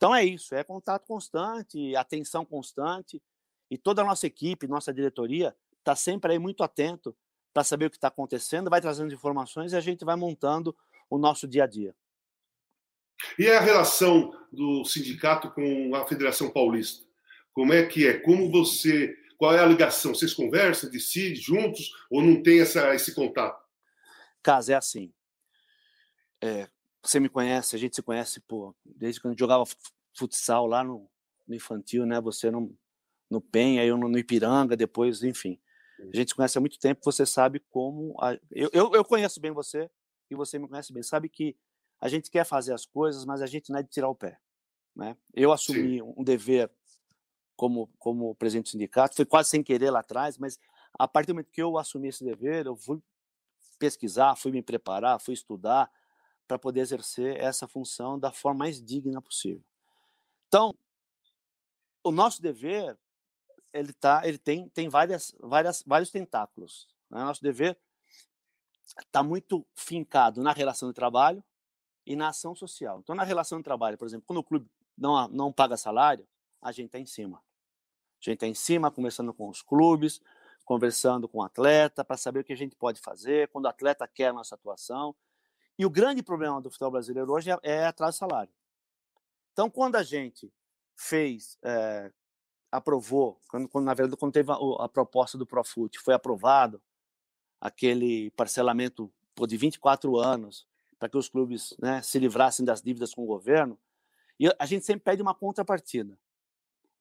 Então 0.04 0.14
é 0.14 0.26
isso, 0.26 0.54
é 0.54 0.66
contato 0.66 1.08
constante, 1.08 1.96
atenção 1.96 2.44
constante, 2.44 3.24
e 3.72 3.78
toda 3.78 4.02
a 4.02 4.06
nossa 4.06 4.28
equipe, 4.28 4.68
nossa 4.68 4.94
diretoria, 4.94 5.56
está 5.80 5.96
sempre 5.96 6.34
aí 6.34 6.38
muito 6.38 6.62
atento 6.62 7.16
para 7.54 7.64
saber 7.64 7.86
o 7.86 7.90
que 7.90 7.96
está 7.96 8.10
acontecendo, 8.10 8.70
vai 8.70 8.82
trazendo 8.82 9.14
informações 9.14 9.72
e 9.72 9.78
a 9.78 9.80
gente 9.80 10.04
vai 10.04 10.18
montando 10.18 10.76
o 11.10 11.18
nosso 11.18 11.48
dia 11.48 11.64
a 11.64 11.68
dia. 11.68 11.96
E 13.40 13.48
a 13.48 13.62
relação 13.62 14.38
do 14.52 14.84
sindicato 14.84 15.50
com 15.52 15.96
a 15.96 16.06
Federação 16.06 16.52
Paulista? 16.52 17.06
Como 17.54 17.72
é 17.72 17.86
que 17.86 18.06
é? 18.06 18.20
Como 18.20 18.52
você. 18.52 19.16
Qual 19.38 19.56
é 19.56 19.60
a 19.60 19.66
ligação? 19.66 20.14
Vocês 20.14 20.34
conversam, 20.34 20.90
decidem 20.90 21.34
juntos 21.34 21.94
ou 22.10 22.22
não 22.22 22.44
tem 22.44 22.60
essa, 22.60 22.94
esse 22.94 23.16
contato? 23.16 23.64
Caso 24.42 24.74
é 24.74 24.76
assim. 24.76 25.14
É, 26.42 26.68
você 27.04 27.20
me 27.20 27.28
conhece, 27.28 27.76
a 27.76 27.80
gente 27.80 27.96
se 27.96 28.02
conhece 28.02 28.40
pô, 28.40 28.74
desde 28.86 29.20
quando 29.20 29.38
jogava 29.38 29.66
futsal 30.14 30.66
lá 30.68 30.84
no, 30.84 31.10
no, 31.48 31.56
infantil, 31.56 32.06
né? 32.06 32.20
Você 32.22 32.52
no, 32.52 32.76
no 33.30 33.42
Penha, 33.42 33.86
eu 33.86 33.98
no, 33.98 34.08
no 34.08 34.18
Ipiranga, 34.18 34.76
depois, 34.76 35.24
enfim. 35.24 35.60
A 36.00 36.16
gente 36.16 36.30
se 36.30 36.36
conhece 36.36 36.58
há 36.58 36.62
muito 36.62 36.80
tempo, 36.80 37.02
você 37.04 37.26
sabe 37.26 37.60
como. 37.70 38.16
A, 38.22 38.34
eu, 38.52 38.70
eu, 38.74 38.92
eu, 38.94 39.06
conheço 39.06 39.40
bem 39.40 39.52
você 39.52 39.90
e 40.30 40.36
você 40.36 40.60
me 40.60 40.68
conhece 40.68 40.92
bem. 40.92 41.04
Sabe 41.04 41.30
que 41.30 41.56
a 42.02 42.10
gente 42.10 42.30
quer 42.30 42.46
fazer 42.46 42.74
as 42.74 42.86
coisas, 42.86 43.26
mas 43.26 43.42
a 43.42 43.46
gente 43.46 43.72
não 43.72 43.80
é 43.80 43.84
de 43.84 43.90
tirar 43.90 44.10
o 44.10 44.16
pé. 44.16 44.38
Né? 44.96 45.16
Eu 45.34 45.52
assumi 45.52 46.00
Sim. 46.00 46.14
um 46.18 46.24
dever 46.24 46.70
como, 47.56 47.90
como 47.98 48.36
presidente 48.36 48.66
do 48.66 48.70
sindicato, 48.70 49.16
foi 49.16 49.26
quase 49.26 49.50
sem 49.50 49.64
querer 49.64 49.90
lá 49.90 50.00
atrás, 50.00 50.38
mas 50.38 50.60
a 50.98 51.08
partir 51.08 51.28
do 51.28 51.36
momento 51.36 51.52
que 51.52 51.62
eu 51.62 51.78
assumi 51.78 52.10
esse 52.10 52.24
dever, 52.24 52.66
eu 52.66 52.76
fui 52.76 53.02
pesquisar, 53.80 54.36
fui 54.36 54.52
me 54.52 54.62
preparar, 54.62 55.20
fui 55.20 55.34
estudar, 55.34 55.90
para 56.48 56.60
poder 56.60 56.82
exercer 56.82 57.38
essa 57.40 57.68
função 57.68 58.20
da 58.20 58.32
forma 58.32 58.60
mais 58.60 58.84
digna 58.84 59.22
possível. 59.22 59.64
Então, 60.54 60.76
o 62.04 62.12
nosso 62.12 62.40
dever 62.40 62.96
ele 63.74 63.92
tá, 63.92 64.22
ele 64.24 64.38
tem 64.38 64.70
tem 64.70 64.88
várias 64.88 65.34
várias 65.40 65.82
vários 65.84 66.12
tentáculos. 66.12 66.88
Né? 67.10 67.24
Nosso 67.24 67.42
dever 67.42 67.76
está 69.00 69.24
muito 69.24 69.66
fincado 69.74 70.44
na 70.44 70.52
relação 70.52 70.90
de 70.90 70.94
trabalho, 70.94 71.44
e 72.06 72.16
na 72.16 72.30
ação 72.30 72.56
social. 72.56 73.00
Então, 73.00 73.16
na 73.16 73.24
relação 73.24 73.58
de 73.58 73.64
trabalho, 73.64 73.98
por 73.98 74.06
exemplo, 74.06 74.26
quando 74.28 74.40
o 74.40 74.44
clube 74.44 74.70
não, 74.98 75.28
não 75.30 75.52
paga 75.52 75.78
salário, 75.78 76.28
a 76.62 76.72
gente 76.72 76.88
está 76.88 77.00
em 77.00 77.06
cima. 77.06 77.38
A 77.38 78.24
gente 78.30 78.36
está 78.36 78.48
em 78.48 78.54
cima, 78.54 78.92
conversando 78.92 79.34
com 79.34 79.50
os 79.50 79.62
clubes, 79.62 80.22
conversando 80.66 81.28
com 81.28 81.40
o 81.40 81.44
atleta, 81.44 82.06
para 82.06 82.18
saber 82.18 82.40
o 82.40 82.44
que 82.44 82.54
a 82.54 82.58
gente 82.58 82.76
pode 82.76 83.00
fazer, 83.02 83.50
quando 83.50 83.66
o 83.66 83.70
atleta 83.70 84.08
quer 84.08 84.28
a 84.28 84.34
nossa 84.34 84.56
atuação. 84.56 85.16
E 85.78 85.86
o 85.86 85.90
grande 85.90 86.22
problema 86.22 86.62
do 86.62 86.70
futebol 86.70 86.92
brasileiro 86.92 87.32
hoje 87.32 87.52
é, 87.52 87.58
é 87.64 87.86
atraso 87.86 88.16
de 88.16 88.20
salário. 88.20 88.54
Então, 89.54 89.70
quando 89.70 89.96
a 89.96 90.04
gente 90.04 90.52
fez, 90.96 91.58
é, 91.64 92.12
aprovou, 92.72 93.40
quando, 93.48 93.70
quando, 93.70 93.86
na 93.86 93.94
verdade, 93.94 94.18
quando 94.18 94.34
teve 94.34 94.52
a, 94.52 94.58
a 94.80 94.90
proposta 94.90 95.38
do 95.38 95.46
Profut, 95.46 96.00
foi 96.00 96.14
aprovado 96.14 96.82
aquele 97.62 98.32
parcelamento 98.32 99.14
pô, 99.36 99.48
de 99.48 99.56
24 99.56 100.18
anos 100.18 100.68
para 100.98 101.08
que 101.08 101.18
os 101.18 101.30
clubes 101.30 101.76
né, 101.80 102.02
se 102.02 102.18
livrassem 102.18 102.66
das 102.66 102.82
dívidas 102.82 103.14
com 103.14 103.24
o 103.24 103.28
governo, 103.28 103.78
e 104.40 104.54
a 104.58 104.66
gente 104.66 104.86
sempre 104.86 105.04
pede 105.04 105.22
uma 105.22 105.36
contrapartida 105.36 106.18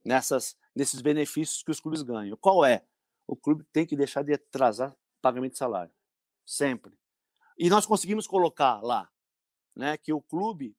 nessas, 0.05 0.57
nesses 0.75 1.01
benefícios 1.01 1.63
que 1.63 1.71
os 1.71 1.81
clubes 1.81 2.03
ganham. 2.03 2.37
Qual 2.37 2.65
é? 2.65 2.85
O 3.27 3.35
clube 3.35 3.65
tem 3.73 3.87
que 3.87 3.97
deixar 3.97 4.23
de 4.23 4.35
atrasar 4.35 4.95
pagamento 5.21 5.53
de 5.53 5.59
salário. 5.59 5.93
Sempre. 6.45 6.93
E 7.57 7.71
nós 7.71 7.87
conseguimos 7.87 8.27
colocar 8.27 8.83
lá 8.83 9.09
né, 9.75 9.97
que 9.97 10.13
o 10.13 10.21
clube 10.21 10.77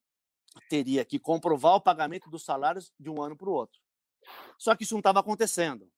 teria 0.69 1.03
que 1.05 1.19
comprovar 1.19 1.75
o 1.75 1.81
pagamento 1.81 2.29
dos 2.29 2.43
salários 2.43 2.91
de 2.99 3.09
um 3.09 3.21
ano 3.21 3.35
para 3.35 3.49
o 3.49 3.53
outro. 3.53 3.79
Só 4.57 4.75
que 4.75 4.83
isso 4.83 4.93
não 4.93 4.99
estava 4.99 5.19
acontecendo. 5.19 5.89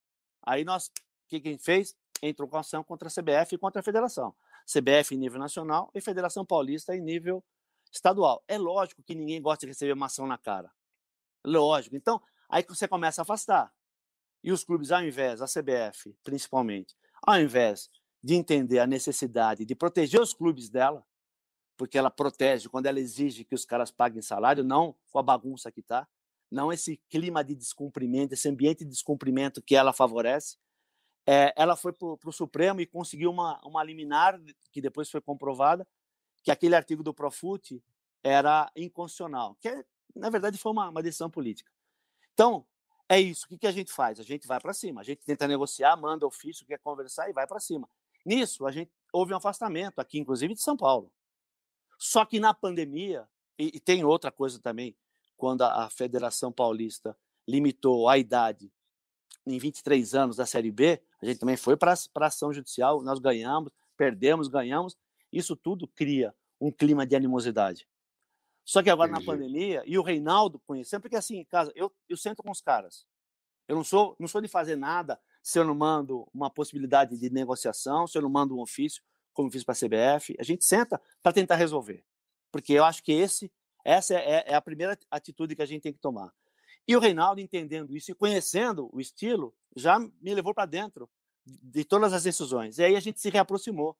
Aí 0.41 0.63
nós, 0.63 0.87
o 0.87 0.91
que 1.27 1.39
quem 1.39 1.57
fez? 1.57 1.95
Entrou 2.21 2.47
com 2.47 2.57
ação 2.57 2.83
contra 2.83 3.07
a 3.07 3.11
CBF 3.11 3.55
e 3.55 3.57
contra 3.57 3.81
a 3.81 3.83
federação. 3.83 4.35
CBF 4.65 5.13
em 5.13 5.17
nível 5.17 5.39
nacional 5.39 5.91
e 5.93 6.01
Federação 6.01 6.45
Paulista 6.45 6.95
em 6.95 7.01
nível 7.01 7.43
estadual. 7.91 8.43
É 8.47 8.57
lógico 8.57 9.03
que 9.03 9.13
ninguém 9.13 9.41
gosta 9.41 9.65
de 9.65 9.71
receber 9.71 9.93
uma 9.93 10.07
ação 10.07 10.25
na 10.25 10.37
cara. 10.37 10.71
Lógico. 11.45 11.95
Então, 11.95 12.21
aí 12.49 12.63
você 12.67 12.87
começa 12.87 13.21
a 13.21 13.23
afastar. 13.23 13.71
E 14.43 14.51
os 14.51 14.63
clubes, 14.63 14.91
ao 14.91 15.03
invés, 15.03 15.41
a 15.41 15.45
CBF 15.45 16.15
principalmente, 16.23 16.95
ao 17.21 17.39
invés 17.39 17.89
de 18.23 18.33
entender 18.35 18.79
a 18.79 18.87
necessidade 18.87 19.65
de 19.65 19.75
proteger 19.75 20.19
os 20.19 20.33
clubes 20.33 20.69
dela, 20.69 21.05
porque 21.77 21.97
ela 21.97 22.09
protege 22.09 22.69
quando 22.69 22.85
ela 22.85 22.99
exige 22.99 23.43
que 23.43 23.55
os 23.55 23.65
caras 23.65 23.91
paguem 23.91 24.21
salário, 24.21 24.63
não 24.63 24.95
com 25.11 25.19
a 25.19 25.23
bagunça 25.23 25.71
que 25.71 25.81
está, 25.81 26.07
não 26.51 26.71
esse 26.71 26.97
clima 27.09 27.43
de 27.43 27.55
descumprimento, 27.55 28.33
esse 28.33 28.47
ambiente 28.47 28.83
de 28.83 28.91
descumprimento 28.91 29.61
que 29.61 29.75
ela 29.75 29.91
favorece. 29.91 30.57
É, 31.27 31.53
ela 31.57 31.75
foi 31.75 31.91
para 31.91 32.29
o 32.29 32.31
Supremo 32.31 32.79
e 32.79 32.85
conseguiu 32.85 33.31
uma, 33.31 33.59
uma 33.65 33.83
liminar, 33.83 34.39
que 34.71 34.79
depois 34.79 35.09
foi 35.09 35.19
comprovada, 35.19 35.87
que 36.43 36.51
aquele 36.51 36.75
artigo 36.75 37.01
do 37.01 37.13
Profut 37.13 37.83
era 38.23 38.71
inconstitucional, 38.75 39.55
que 39.59 39.85
na 40.15 40.29
verdade 40.29 40.57
foi 40.57 40.71
uma, 40.71 40.89
uma 40.89 41.01
decisão 41.01 41.29
política. 41.29 41.71
Então, 42.33 42.65
é 43.07 43.19
isso. 43.19 43.45
O 43.45 43.49
que, 43.49 43.57
que 43.57 43.67
a 43.67 43.71
gente 43.71 43.91
faz? 43.91 44.19
A 44.19 44.23
gente 44.23 44.47
vai 44.47 44.59
para 44.59 44.73
cima. 44.73 45.01
A 45.01 45.03
gente 45.03 45.23
tenta 45.23 45.47
negociar, 45.47 45.95
manda 45.95 46.25
ofício, 46.25 46.65
quer 46.65 46.79
conversar 46.79 47.29
e 47.29 47.33
vai 47.33 47.47
para 47.47 47.59
cima. 47.59 47.89
Nisso, 48.25 48.65
a 48.65 48.71
gente 48.71 48.91
houve 49.13 49.33
um 49.33 49.37
afastamento 49.37 49.99
aqui, 49.99 50.19
inclusive 50.19 50.53
de 50.53 50.61
São 50.61 50.75
Paulo. 50.75 51.11
Só 51.97 52.25
que 52.25 52.39
na 52.39 52.53
pandemia, 52.53 53.27
e, 53.57 53.71
e 53.75 53.79
tem 53.79 54.03
outra 54.03 54.31
coisa 54.31 54.59
também, 54.59 54.95
quando 55.37 55.63
a, 55.63 55.85
a 55.85 55.89
Federação 55.89 56.51
Paulista 56.51 57.17
limitou 57.47 58.09
a 58.09 58.17
idade 58.17 58.71
em 59.45 59.59
23 59.59 60.15
anos 60.15 60.37
da 60.37 60.45
Série 60.45 60.71
B, 60.71 60.99
a 61.21 61.25
gente 61.25 61.39
também 61.39 61.57
foi 61.57 61.77
para 61.77 61.93
a 61.93 62.25
ação 62.25 62.51
judicial, 62.51 63.03
nós 63.03 63.19
ganhamos, 63.19 63.71
perdemos, 63.95 64.47
ganhamos. 64.47 64.97
Isso 65.31 65.55
tudo 65.55 65.87
cria 65.87 66.33
um 66.59 66.71
clima 66.71 67.05
de 67.05 67.15
animosidade. 67.15 67.87
Só 68.63 68.81
que 68.81 68.89
agora 68.89 69.11
Entendi. 69.11 69.25
na 69.25 69.31
pandemia, 69.31 69.83
e 69.85 69.97
o 69.99 70.01
Reinaldo 70.01 70.59
conhecendo, 70.65 71.01
porque 71.01 71.15
assim, 71.15 71.37
em 71.37 71.45
casa, 71.45 71.71
eu, 71.75 71.93
eu 72.09 72.17
sento 72.17 72.41
com 72.41 72.49
os 72.49 72.61
caras. 72.61 73.05
Eu 73.67 73.75
não 73.75 73.83
sou, 73.83 74.15
não 74.19 74.27
sou 74.27 74.41
de 74.41 74.47
fazer 74.47 74.75
nada 74.75 75.19
se 75.43 75.59
eu 75.59 75.63
não 75.63 75.75
mando 75.75 76.27
uma 76.33 76.49
possibilidade 76.49 77.17
de 77.17 77.29
negociação, 77.29 78.07
se 78.07 78.17
eu 78.17 78.23
não 78.23 78.29
mando 78.29 78.55
um 78.55 78.61
ofício, 78.61 79.03
como 79.35 79.51
fiz 79.51 79.63
para 79.63 79.73
a 79.73 79.77
CBF. 79.77 80.35
A 80.39 80.43
gente 80.43 80.65
senta 80.65 80.99
para 81.21 81.31
tentar 81.31 81.55
resolver. 81.55 82.03
Porque 82.51 82.73
eu 82.73 82.83
acho 82.83 83.03
que 83.03 83.11
esse, 83.11 83.51
essa 83.83 84.15
é, 84.15 84.45
é 84.47 84.55
a 84.55 84.61
primeira 84.61 84.97
atitude 85.11 85.55
que 85.55 85.61
a 85.61 85.65
gente 85.65 85.83
tem 85.83 85.93
que 85.93 85.99
tomar. 85.99 86.33
E 86.87 86.95
o 86.95 86.99
Reinaldo, 86.99 87.41
entendendo 87.41 87.95
isso 87.95 88.11
e 88.11 88.15
conhecendo 88.15 88.89
o 88.91 88.99
estilo, 88.99 89.53
já 89.75 89.99
me 89.99 90.33
levou 90.33 90.53
para 90.53 90.65
dentro 90.65 91.09
de 91.45 91.83
todas 91.83 92.13
as 92.13 92.23
decisões. 92.23 92.77
E 92.79 92.83
aí 92.83 92.95
a 92.95 92.99
gente 92.99 93.19
se 93.19 93.29
reaproximou. 93.29 93.95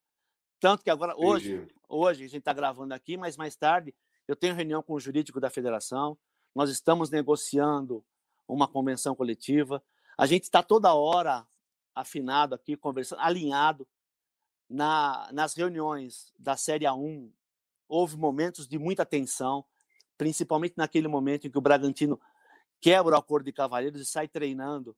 Tanto 0.60 0.84
que 0.84 0.90
agora, 0.90 1.14
hoje, 1.18 1.68
hoje 1.88 2.24
a 2.24 2.28
gente 2.28 2.40
está 2.40 2.54
gravando 2.54 2.94
aqui, 2.94 3.18
mas 3.18 3.38
mais 3.38 3.56
tarde 3.56 3.94
eu 4.28 4.36
tenho 4.36 4.56
reunião 4.56 4.82
com 4.82 4.94
o 4.94 5.00
jurídico 5.00 5.40
da 5.40 5.50
federação, 5.50 6.18
nós 6.56 6.70
estamos 6.70 7.10
negociando 7.10 8.04
uma 8.48 8.68
convenção 8.68 9.16
coletiva, 9.16 9.84
a 10.18 10.26
gente 10.26 10.44
está 10.44 10.64
toda 10.64 10.94
hora 10.94 11.46
afinado 11.94 12.56
aqui, 12.56 12.76
conversando, 12.76 13.20
alinhado. 13.20 13.88
Na, 14.70 15.30
nas 15.32 15.54
reuniões 15.54 16.34
da 16.38 16.58
Série 16.58 16.86
A1, 16.86 17.32
houve 17.88 18.18
momentos 18.18 18.68
de 18.68 18.80
muita 18.80 19.06
tensão, 19.06 19.64
principalmente 20.18 20.74
naquele 20.78 21.08
momento 21.08 21.46
em 21.48 21.52
que 21.52 21.58
o 21.58 21.62
Bragantino 21.62 22.20
quebra 22.82 23.16
o 23.16 23.20
acordo 23.20 23.46
de 23.46 23.54
cavalheiros 23.54 24.02
e 24.02 24.06
sai 24.06 24.28
treinando 24.28 24.96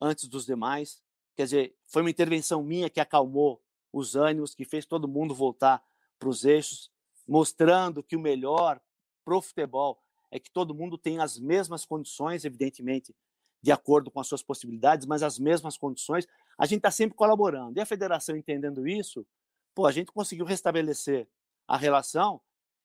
antes 0.00 0.28
dos 0.28 0.46
demais. 0.46 1.02
Quer 1.36 1.44
dizer, 1.44 1.76
foi 1.86 2.02
uma 2.02 2.10
intervenção 2.10 2.62
minha 2.62 2.90
que 2.90 3.00
acalmou 3.00 3.60
os 3.92 4.14
ânimos, 4.14 4.54
que 4.54 4.64
fez 4.64 4.86
todo 4.86 5.08
mundo 5.08 5.34
voltar 5.34 5.82
para 6.18 6.28
os 6.28 6.44
eixos, 6.44 6.90
mostrando 7.26 8.02
que 8.02 8.16
o 8.16 8.20
melhor 8.20 8.80
para 9.24 9.36
o 9.36 9.42
futebol 9.42 10.02
é 10.30 10.38
que 10.38 10.50
todo 10.50 10.74
mundo 10.74 10.96
tem 10.96 11.18
as 11.18 11.38
mesmas 11.38 11.84
condições, 11.84 12.44
evidentemente, 12.44 13.14
de 13.62 13.70
acordo 13.70 14.10
com 14.10 14.20
as 14.20 14.26
suas 14.26 14.42
possibilidades, 14.42 15.06
mas 15.06 15.22
as 15.22 15.38
mesmas 15.38 15.76
condições. 15.76 16.26
A 16.58 16.66
gente 16.66 16.78
está 16.78 16.90
sempre 16.90 17.16
colaborando. 17.16 17.78
E 17.78 17.80
a 17.80 17.86
federação 17.86 18.36
entendendo 18.36 18.86
isso, 18.86 19.26
pô, 19.74 19.86
a 19.86 19.92
gente 19.92 20.12
conseguiu 20.12 20.44
restabelecer 20.46 21.28
a 21.66 21.76
relação 21.76 22.40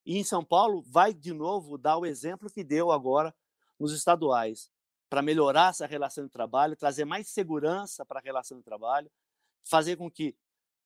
e 0.06 0.18
em 0.18 0.24
São 0.24 0.44
Paulo 0.44 0.84
vai 0.88 1.14
de 1.14 1.34
novo 1.34 1.78
dar 1.78 1.98
o 1.98 2.06
exemplo 2.06 2.50
que 2.50 2.64
deu 2.64 2.92
agora 2.92 3.34
nos 3.80 3.92
estaduais, 3.92 4.70
para 5.10 5.22
melhorar 5.22 5.72
essa 5.72 5.86
relação 5.86 6.26
de 6.26 6.32
trabalho, 6.32 6.76
trazer 6.76 7.06
mais 7.06 7.28
segurança 7.28 8.06
para 8.06 8.20
a 8.20 8.24
relação 8.24 8.58
de 8.58 8.64
trabalho, 8.64 9.12
fazer 9.64 9.96
com 9.96 10.10
que 10.10 10.36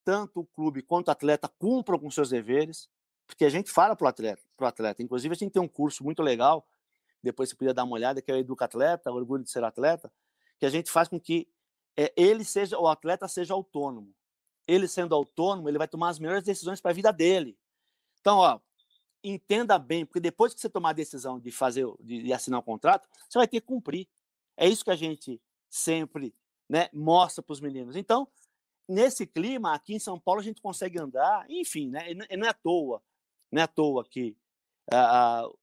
tanto 0.03 0.41
o 0.41 0.45
clube 0.45 0.81
quanto 0.81 1.09
o 1.09 1.11
atleta 1.11 1.49
cumpram 1.59 1.99
com 1.99 2.09
seus 2.09 2.29
deveres, 2.29 2.89
porque 3.27 3.45
a 3.45 3.49
gente 3.49 3.69
fala 3.69 3.95
para 3.95 4.05
o 4.05 4.07
atleta, 4.07 4.41
atleta. 4.59 5.03
Inclusive, 5.03 5.33
a 5.33 5.37
gente 5.37 5.51
tem 5.51 5.61
um 5.61 5.67
curso 5.67 6.03
muito 6.03 6.23
legal, 6.23 6.65
depois 7.21 7.49
você 7.49 7.55
podia 7.55 7.73
dar 7.73 7.83
uma 7.83 7.93
olhada, 7.93 8.21
que 8.21 8.31
é 8.31 8.35
o 8.35 8.37
Educa 8.37 8.65
Atleta, 8.65 9.11
Orgulho 9.11 9.43
de 9.43 9.49
Ser 9.49 9.63
Atleta, 9.63 10.11
que 10.57 10.65
a 10.65 10.69
gente 10.69 10.91
faz 10.91 11.07
com 11.07 11.19
que 11.19 11.47
é, 11.97 12.13
ele 12.15 12.45
seja, 12.45 12.79
o 12.79 12.87
atleta 12.87 13.27
seja 13.27 13.53
autônomo. 13.53 14.13
Ele 14.67 14.87
sendo 14.87 15.13
autônomo, 15.15 15.67
ele 15.67 15.77
vai 15.77 15.87
tomar 15.87 16.09
as 16.09 16.19
melhores 16.19 16.43
decisões 16.43 16.79
para 16.79 16.91
a 16.91 16.93
vida 16.93 17.11
dele. 17.11 17.57
Então, 18.21 18.37
ó, 18.37 18.59
entenda 19.23 19.77
bem, 19.77 20.05
porque 20.05 20.19
depois 20.19 20.53
que 20.53 20.61
você 20.61 20.69
tomar 20.69 20.91
a 20.91 20.93
decisão 20.93 21.39
de 21.39 21.51
fazer, 21.51 21.85
de, 21.99 22.23
de 22.23 22.33
assinar 22.33 22.59
o 22.59 22.61
um 22.61 22.65
contrato, 22.65 23.07
você 23.27 23.37
vai 23.37 23.47
ter 23.47 23.59
que 23.59 23.67
cumprir. 23.67 24.07
É 24.55 24.67
isso 24.67 24.83
que 24.83 24.91
a 24.91 24.95
gente 24.95 25.41
sempre 25.69 26.33
né, 26.69 26.89
mostra 26.93 27.43
para 27.43 27.53
os 27.53 27.59
meninos. 27.59 27.95
Então, 27.95 28.27
nesse 28.87 29.25
clima, 29.25 29.73
aqui 29.73 29.93
em 29.93 29.99
São 29.99 30.19
Paulo, 30.19 30.39
a 30.39 30.43
gente 30.43 30.61
consegue 30.61 30.99
andar, 30.99 31.45
enfim, 31.49 31.89
né, 31.89 32.13
não 32.13 32.47
é 32.47 32.49
à 32.49 32.53
toa, 32.53 33.01
não 33.51 33.61
é 33.61 33.63
à 33.63 33.67
toa 33.67 34.05
que 34.05 34.37
uh, 34.93 35.58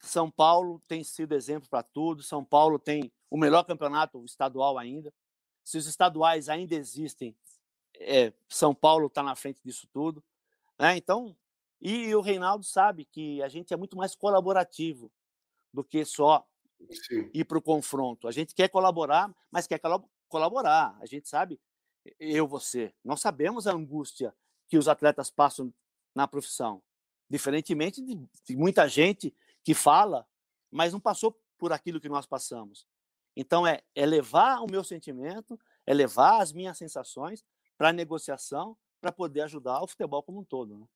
São 0.00 0.30
Paulo 0.30 0.80
tem 0.86 1.02
sido 1.02 1.34
exemplo 1.34 1.68
para 1.68 1.82
tudo, 1.82 2.22
São 2.22 2.44
Paulo 2.44 2.78
tem 2.78 3.12
o 3.30 3.36
melhor 3.36 3.64
campeonato 3.64 4.24
estadual 4.24 4.78
ainda. 4.78 5.12
Se 5.64 5.76
os 5.76 5.86
estaduais 5.86 6.48
ainda 6.48 6.74
existem, 6.74 7.36
é, 7.98 8.32
São 8.48 8.74
Paulo 8.74 9.06
está 9.06 9.22
na 9.22 9.34
frente 9.34 9.60
disso 9.64 9.88
tudo. 9.92 10.22
Né? 10.78 10.96
Então, 10.96 11.36
e 11.80 12.14
o 12.14 12.20
Reinaldo 12.20 12.64
sabe 12.64 13.04
que 13.04 13.42
a 13.42 13.48
gente 13.48 13.72
é 13.72 13.76
muito 13.76 13.96
mais 13.96 14.14
colaborativo 14.14 15.10
do 15.72 15.84
que 15.84 16.04
só 16.04 16.46
Sim. 16.90 17.30
ir 17.34 17.44
para 17.44 17.58
o 17.58 17.62
confronto. 17.62 18.26
A 18.26 18.32
gente 18.32 18.54
quer 18.54 18.68
colaborar, 18.68 19.34
mas 19.50 19.66
quer 19.66 19.80
colaborar. 20.28 20.96
A 21.00 21.06
gente 21.06 21.28
sabe, 21.28 21.60
eu, 22.18 22.46
você, 22.46 22.94
nós 23.04 23.20
sabemos 23.20 23.66
a 23.66 23.72
angústia 23.72 24.34
que 24.68 24.78
os 24.78 24.88
atletas 24.88 25.30
passam 25.30 25.72
na 26.14 26.26
profissão. 26.26 26.82
Diferentemente 27.28 28.02
de, 28.02 28.18
de 28.44 28.56
muita 28.56 28.88
gente 28.88 29.34
que 29.68 29.74
fala, 29.74 30.26
mas 30.70 30.94
não 30.94 30.98
passou 30.98 31.38
por 31.58 31.74
aquilo 31.74 32.00
que 32.00 32.08
nós 32.08 32.24
passamos. 32.24 32.86
Então, 33.36 33.66
é, 33.66 33.82
é 33.94 34.06
levar 34.06 34.62
o 34.62 34.70
meu 34.70 34.82
sentimento, 34.82 35.60
é 35.86 35.92
levar 35.92 36.40
as 36.40 36.54
minhas 36.54 36.78
sensações 36.78 37.44
para 37.76 37.92
negociação, 37.92 38.78
para 38.98 39.12
poder 39.12 39.42
ajudar 39.42 39.82
o 39.82 39.86
futebol 39.86 40.22
como 40.22 40.40
um 40.40 40.44
todo. 40.44 40.78
Né? 40.78 40.86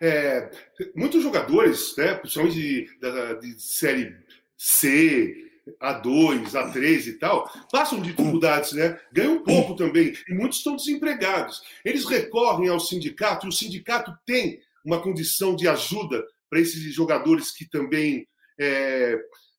É, 0.00 0.50
muitos 0.92 1.22
jogadores, 1.22 1.96
né, 1.96 2.14
principalmente 2.14 2.56
de, 2.56 2.98
de 3.42 3.62
série 3.62 4.18
C, 4.58 5.62
A2, 5.80 6.50
A3 6.50 7.06
e 7.06 7.12
tal, 7.12 7.48
passam 7.70 8.02
dificuldades, 8.02 8.72
né? 8.72 8.98
Ganham 9.12 9.44
pouco 9.44 9.76
também. 9.76 10.12
E 10.28 10.34
muitos 10.34 10.58
estão 10.58 10.74
desempregados. 10.74 11.62
Eles 11.84 12.06
recorrem 12.06 12.68
ao 12.68 12.80
sindicato 12.80 13.46
e 13.46 13.50
o 13.50 13.52
sindicato 13.52 14.12
tem 14.26 14.60
uma 14.84 15.00
condição 15.00 15.54
de 15.54 15.68
ajuda 15.68 16.26
para 16.50 16.60
esses 16.60 16.92
jogadores 16.92 17.52
que 17.52 17.66
também 17.68 18.26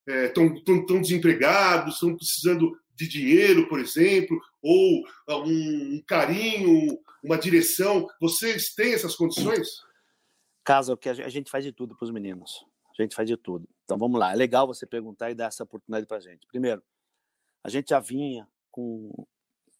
estão 0.06 0.46
é, 0.46 0.98
é, 0.98 1.00
desempregados, 1.02 1.96
estão 1.96 2.16
precisando 2.16 2.78
de 2.94 3.08
dinheiro, 3.08 3.68
por 3.68 3.80
exemplo, 3.80 4.40
ou 4.62 5.04
um, 5.30 5.96
um 5.96 6.04
carinho, 6.06 7.00
uma 7.24 7.38
direção? 7.38 8.08
Vocês 8.20 8.74
têm 8.76 8.94
essas 8.94 9.16
condições? 9.16 9.68
Casa, 10.64 10.96
que 10.96 11.10
a 11.10 11.30
gente 11.30 11.50
faz 11.50 11.64
de 11.64 11.72
tudo 11.72 11.96
para 11.96 12.06
os 12.06 12.12
meninos. 12.12 12.64
A 12.92 13.02
gente 13.02 13.16
faz 13.16 13.28
de 13.28 13.38
tudo. 13.38 13.68
Então 13.86 13.98
vamos 13.98 14.20
lá. 14.20 14.34
É 14.34 14.36
legal 14.36 14.68
você 14.68 14.86
perguntar 14.86 15.32
e 15.32 15.36
dar 15.36 15.46
essa 15.46 15.64
oportunidade 15.64 16.06
para 16.06 16.18
a 16.18 16.22
gente. 16.22 16.46
Primeiro, 16.48 16.84
a 17.64 17.70
gente 17.70 17.90
já 17.90 18.00
vinha 18.00 18.48
com. 18.70 19.26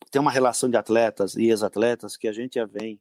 Tem 0.10 0.20
uma 0.20 0.32
relação 0.32 0.70
de 0.70 0.78
atletas 0.78 1.36
e 1.36 1.50
ex-atletas 1.50 2.18
que 2.18 2.28
a 2.28 2.34
gente 2.34 2.56
já 2.56 2.66
vem 2.66 3.00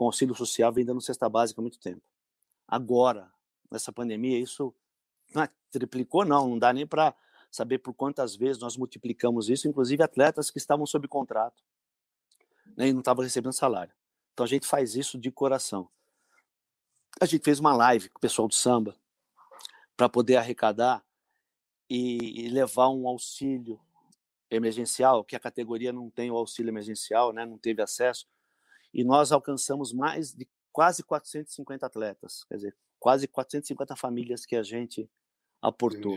com 0.00 0.06
auxílio 0.06 0.34
social 0.34 0.72
vem 0.72 0.82
dando 0.82 1.02
cesta 1.02 1.28
básica 1.28 1.60
há 1.60 1.62
muito 1.62 1.78
tempo. 1.78 2.00
Agora, 2.66 3.30
nessa 3.70 3.92
pandemia, 3.92 4.38
isso 4.38 4.74
não 5.34 5.42
é, 5.42 5.48
triplicou, 5.70 6.24
não. 6.24 6.48
Não 6.48 6.58
dá 6.58 6.72
nem 6.72 6.86
para 6.86 7.14
saber 7.50 7.78
por 7.78 7.94
quantas 7.94 8.36
vezes 8.36 8.60
nós 8.60 8.76
multiplicamos 8.76 9.48
isso, 9.48 9.68
inclusive 9.68 10.02
atletas 10.02 10.50
que 10.50 10.58
estavam 10.58 10.86
sob 10.86 11.06
contrato 11.08 11.62
né, 12.76 12.88
e 12.88 12.92
não 12.92 13.00
estavam 13.00 13.24
recebendo 13.24 13.52
salário. 13.52 13.92
Então 14.32 14.44
a 14.44 14.48
gente 14.48 14.66
faz 14.66 14.94
isso 14.94 15.18
de 15.18 15.30
coração. 15.30 15.88
A 17.20 17.26
gente 17.26 17.44
fez 17.44 17.58
uma 17.58 17.74
live 17.74 18.08
com 18.08 18.18
o 18.18 18.20
pessoal 18.20 18.46
do 18.46 18.54
samba 18.54 18.96
para 19.96 20.08
poder 20.08 20.36
arrecadar 20.36 21.04
e 21.88 22.48
levar 22.48 22.88
um 22.88 23.08
auxílio 23.08 23.80
emergencial, 24.48 25.24
que 25.24 25.34
a 25.34 25.40
categoria 25.40 25.92
não 25.92 26.08
tem 26.08 26.30
o 26.30 26.36
auxílio 26.36 26.70
emergencial, 26.70 27.32
né, 27.32 27.44
não 27.44 27.58
teve 27.58 27.82
acesso, 27.82 28.26
e 28.94 29.04
nós 29.04 29.32
alcançamos 29.32 29.92
mais 29.92 30.32
de 30.32 30.48
quase 30.72 31.02
450 31.02 31.86
atletas, 31.86 32.44
quer 32.44 32.56
dizer, 32.56 32.76
quase 33.00 33.26
450 33.26 33.96
famílias 33.96 34.44
que 34.46 34.54
a 34.54 34.62
gente 34.62 35.10
aportou. 35.60 36.16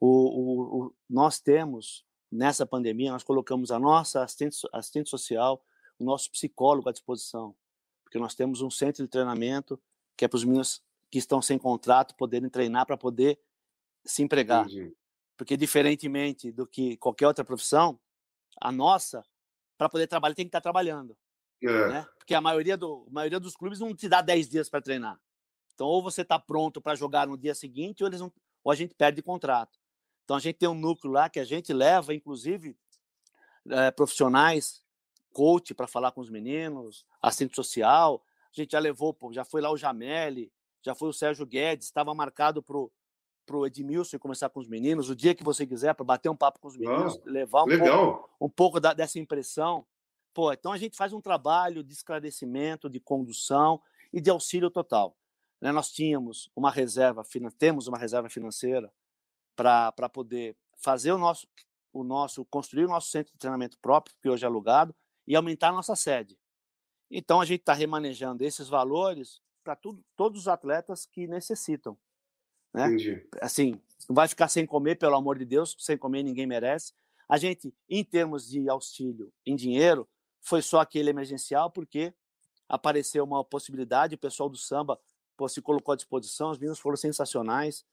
O, 0.00 0.06
o, 0.08 0.84
o, 0.86 0.94
nós 1.10 1.40
temos, 1.40 2.06
nessa 2.30 2.64
pandemia, 2.64 3.10
nós 3.10 3.24
colocamos 3.24 3.70
a 3.70 3.78
nossa 3.78 4.22
assistente, 4.22 4.56
assistente 4.72 5.10
social, 5.10 5.62
o 5.98 6.04
nosso 6.04 6.30
psicólogo 6.30 6.88
à 6.88 6.92
disposição, 6.92 7.54
porque 8.02 8.18
nós 8.18 8.34
temos 8.34 8.62
um 8.62 8.70
centro 8.70 9.02
de 9.02 9.10
treinamento 9.10 9.78
que 10.16 10.24
é 10.24 10.28
para 10.28 10.36
os 10.36 10.44
meninos 10.44 10.82
que 11.10 11.18
estão 11.18 11.42
sem 11.42 11.58
contrato 11.58 12.14
poderem 12.14 12.48
treinar 12.48 12.86
para 12.86 12.96
poder 12.96 13.38
se 14.04 14.22
empregar. 14.22 14.64
Entendi. 14.66 14.94
Porque, 15.36 15.56
diferentemente 15.56 16.52
do 16.52 16.66
que 16.66 16.96
qualquer 16.96 17.26
outra 17.26 17.44
profissão, 17.44 17.98
a 18.60 18.70
nossa, 18.70 19.24
para 19.76 19.88
poder 19.88 20.06
trabalhar, 20.06 20.34
tem 20.34 20.44
que 20.44 20.48
estar 20.48 20.60
trabalhando. 20.60 21.16
É. 21.60 21.88
Né? 21.88 22.06
Porque 22.18 22.34
a 22.34 22.40
maioria, 22.40 22.76
do, 22.76 23.04
a 23.08 23.12
maioria 23.12 23.40
dos 23.40 23.56
clubes 23.56 23.80
não 23.80 23.94
te 23.94 24.08
dá 24.08 24.20
10 24.20 24.48
dias 24.48 24.68
para 24.68 24.80
treinar. 24.80 25.20
Então, 25.74 25.86
ou 25.86 26.02
você 26.02 26.22
está 26.22 26.38
pronto 26.38 26.80
para 26.80 26.94
jogar 26.94 27.26
no 27.26 27.36
dia 27.36 27.54
seguinte, 27.54 28.02
ou, 28.02 28.08
eles 28.08 28.20
não, 28.20 28.32
ou 28.62 28.72
a 28.72 28.74
gente 28.74 28.94
perde 28.94 29.22
contrato. 29.22 29.78
Então, 30.24 30.36
a 30.36 30.40
gente 30.40 30.56
tem 30.56 30.68
um 30.68 30.74
núcleo 30.74 31.12
lá 31.12 31.28
que 31.28 31.40
a 31.40 31.44
gente 31.44 31.72
leva, 31.72 32.14
inclusive, 32.14 32.76
é, 33.68 33.90
profissionais, 33.90 34.82
coach 35.32 35.74
para 35.74 35.86
falar 35.86 36.12
com 36.12 36.20
os 36.20 36.30
meninos, 36.30 37.04
assistente 37.20 37.56
social. 37.56 38.22
A 38.50 38.60
gente 38.60 38.72
já 38.72 38.78
levou, 38.78 39.16
já 39.32 39.44
foi 39.44 39.60
lá 39.60 39.70
o 39.70 39.76
Jameli, 39.76 40.50
já 40.80 40.94
foi 40.94 41.08
o 41.08 41.12
Sérgio 41.12 41.44
Guedes, 41.44 41.86
estava 41.86 42.14
marcado 42.14 42.62
para 42.62 43.56
o 43.56 43.66
Edmilson 43.66 44.18
começar 44.18 44.48
com 44.48 44.60
os 44.60 44.68
meninos, 44.68 45.10
o 45.10 45.16
dia 45.16 45.34
que 45.34 45.42
você 45.42 45.66
quiser, 45.66 45.94
para 45.94 46.04
bater 46.04 46.28
um 46.28 46.36
papo 46.36 46.60
com 46.60 46.68
os 46.68 46.76
meninos, 46.76 47.16
ah, 47.16 47.20
levar 47.24 47.64
um 47.64 47.78
pouco, 47.78 48.30
um 48.40 48.48
pouco 48.48 48.80
da, 48.80 48.94
dessa 48.94 49.18
impressão. 49.18 49.84
Pô, 50.32 50.52
então 50.52 50.72
a 50.72 50.78
gente 50.78 50.96
faz 50.96 51.12
um 51.12 51.20
trabalho 51.20 51.82
de 51.82 51.92
esclarecimento, 51.92 52.88
de 52.88 53.00
condução 53.00 53.80
e 54.12 54.20
de 54.20 54.30
auxílio 54.30 54.70
total. 54.70 55.16
Né? 55.60 55.72
Nós 55.72 55.90
tínhamos 55.90 56.50
uma 56.54 56.70
reserva, 56.70 57.24
temos 57.58 57.86
uma 57.86 57.98
reserva 57.98 58.28
financeira 58.28 58.92
para 59.56 60.08
poder 60.12 60.56
fazer 60.76 61.12
o 61.12 61.18
nosso, 61.18 61.46
o 61.92 62.02
nosso, 62.04 62.44
construir 62.46 62.84
o 62.84 62.88
nosso 62.88 63.10
centro 63.10 63.32
de 63.32 63.38
treinamento 63.38 63.78
próprio, 63.78 64.14
que 64.20 64.28
hoje 64.28 64.44
é 64.44 64.46
alugado, 64.46 64.94
e 65.26 65.34
aumentar 65.34 65.68
a 65.68 65.72
nossa 65.72 65.96
sede. 65.96 66.38
Então 67.10 67.40
a 67.40 67.44
gente 67.44 67.60
está 67.60 67.72
remanejando 67.72 68.44
esses 68.44 68.68
valores 68.68 69.40
para 69.62 69.76
todos 70.16 70.40
os 70.40 70.48
atletas 70.48 71.06
que 71.06 71.26
necessitam. 71.26 71.96
Né? 72.72 72.86
Entendi. 72.86 73.26
Assim, 73.40 73.80
não 74.08 74.14
vai 74.14 74.28
ficar 74.28 74.48
sem 74.48 74.66
comer, 74.66 74.96
pelo 74.96 75.16
amor 75.16 75.38
de 75.38 75.44
Deus, 75.44 75.76
sem 75.78 75.96
comer 75.96 76.22
ninguém 76.22 76.46
merece. 76.46 76.92
A 77.28 77.38
gente, 77.38 77.72
em 77.88 78.04
termos 78.04 78.48
de 78.48 78.68
auxílio 78.68 79.32
em 79.46 79.56
dinheiro, 79.56 80.06
foi 80.40 80.60
só 80.60 80.80
aquele 80.80 81.08
emergencial, 81.08 81.70
porque 81.70 82.12
apareceu 82.68 83.24
uma 83.24 83.42
possibilidade, 83.42 84.14
o 84.14 84.18
pessoal 84.18 84.48
do 84.48 84.58
samba 84.58 85.00
pô, 85.36 85.48
se 85.48 85.60
colocou 85.60 85.92
à 85.92 85.96
disposição, 85.96 86.50
os 86.50 86.58
meninos 86.58 86.78
foram 86.78 86.96
sensacionais. 86.96 87.76
Se 87.76 87.86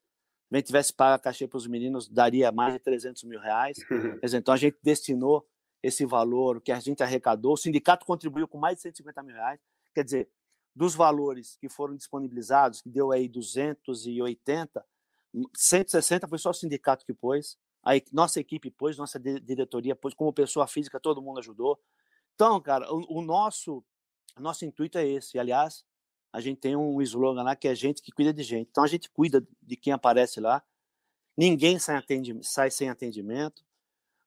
a 0.51 0.57
gente 0.57 0.67
tivesse 0.67 0.93
pago 0.93 1.15
a 1.15 1.19
cachê 1.19 1.47
para 1.47 1.57
os 1.57 1.67
meninos, 1.67 2.09
daria 2.09 2.51
mais 2.51 2.73
de 2.73 2.79
300 2.79 3.23
mil 3.23 3.39
reais. 3.39 3.77
então 4.33 4.53
a 4.53 4.57
gente 4.57 4.77
destinou 4.83 5.47
esse 5.81 6.05
valor 6.05 6.61
que 6.61 6.71
a 6.71 6.79
gente 6.79 7.01
arrecadou, 7.01 7.53
o 7.53 7.57
sindicato 7.57 8.05
contribuiu 8.05 8.47
com 8.47 8.57
mais 8.57 8.75
de 8.75 8.83
150 8.83 9.23
mil 9.23 9.35
reais. 9.35 9.59
Quer 9.95 10.03
dizer, 10.03 10.29
dos 10.75 10.95
valores 10.95 11.57
que 11.59 11.67
foram 11.67 11.95
disponibilizados, 11.95 12.81
que 12.81 12.89
deu 12.89 13.11
aí 13.11 13.27
280, 13.27 14.85
160 15.55 16.27
foi 16.27 16.37
só 16.37 16.51
o 16.51 16.53
sindicato 16.53 17.05
que 17.05 17.13
pôs, 17.13 17.57
a 17.83 17.93
nossa 18.13 18.39
equipe 18.39 18.69
pôs, 18.69 18.97
nossa 18.97 19.19
diretoria 19.19 19.95
pôs, 19.95 20.13
como 20.13 20.31
pessoa 20.31 20.67
física, 20.67 20.99
todo 20.99 21.21
mundo 21.21 21.39
ajudou. 21.39 21.79
Então, 22.35 22.61
cara, 22.61 22.91
o, 22.93 23.19
o 23.19 23.21
nosso, 23.21 23.83
nosso 24.37 24.65
intuito 24.65 24.97
é 24.97 25.07
esse. 25.07 25.39
Aliás, 25.39 25.83
a 26.31 26.39
gente 26.39 26.59
tem 26.59 26.75
um 26.75 27.01
slogan 27.01 27.43
lá 27.43 27.55
que 27.55 27.67
é 27.67 27.75
gente 27.75 28.01
que 28.01 28.11
cuida 28.11 28.33
de 28.33 28.43
gente. 28.43 28.69
Então, 28.69 28.83
a 28.83 28.87
gente 28.87 29.09
cuida 29.09 29.45
de 29.61 29.75
quem 29.75 29.91
aparece 29.91 30.39
lá. 30.39 30.63
Ninguém 31.35 31.79
sai, 31.79 32.03
sai 32.41 32.71
sem 32.71 32.89
atendimento. 32.89 33.63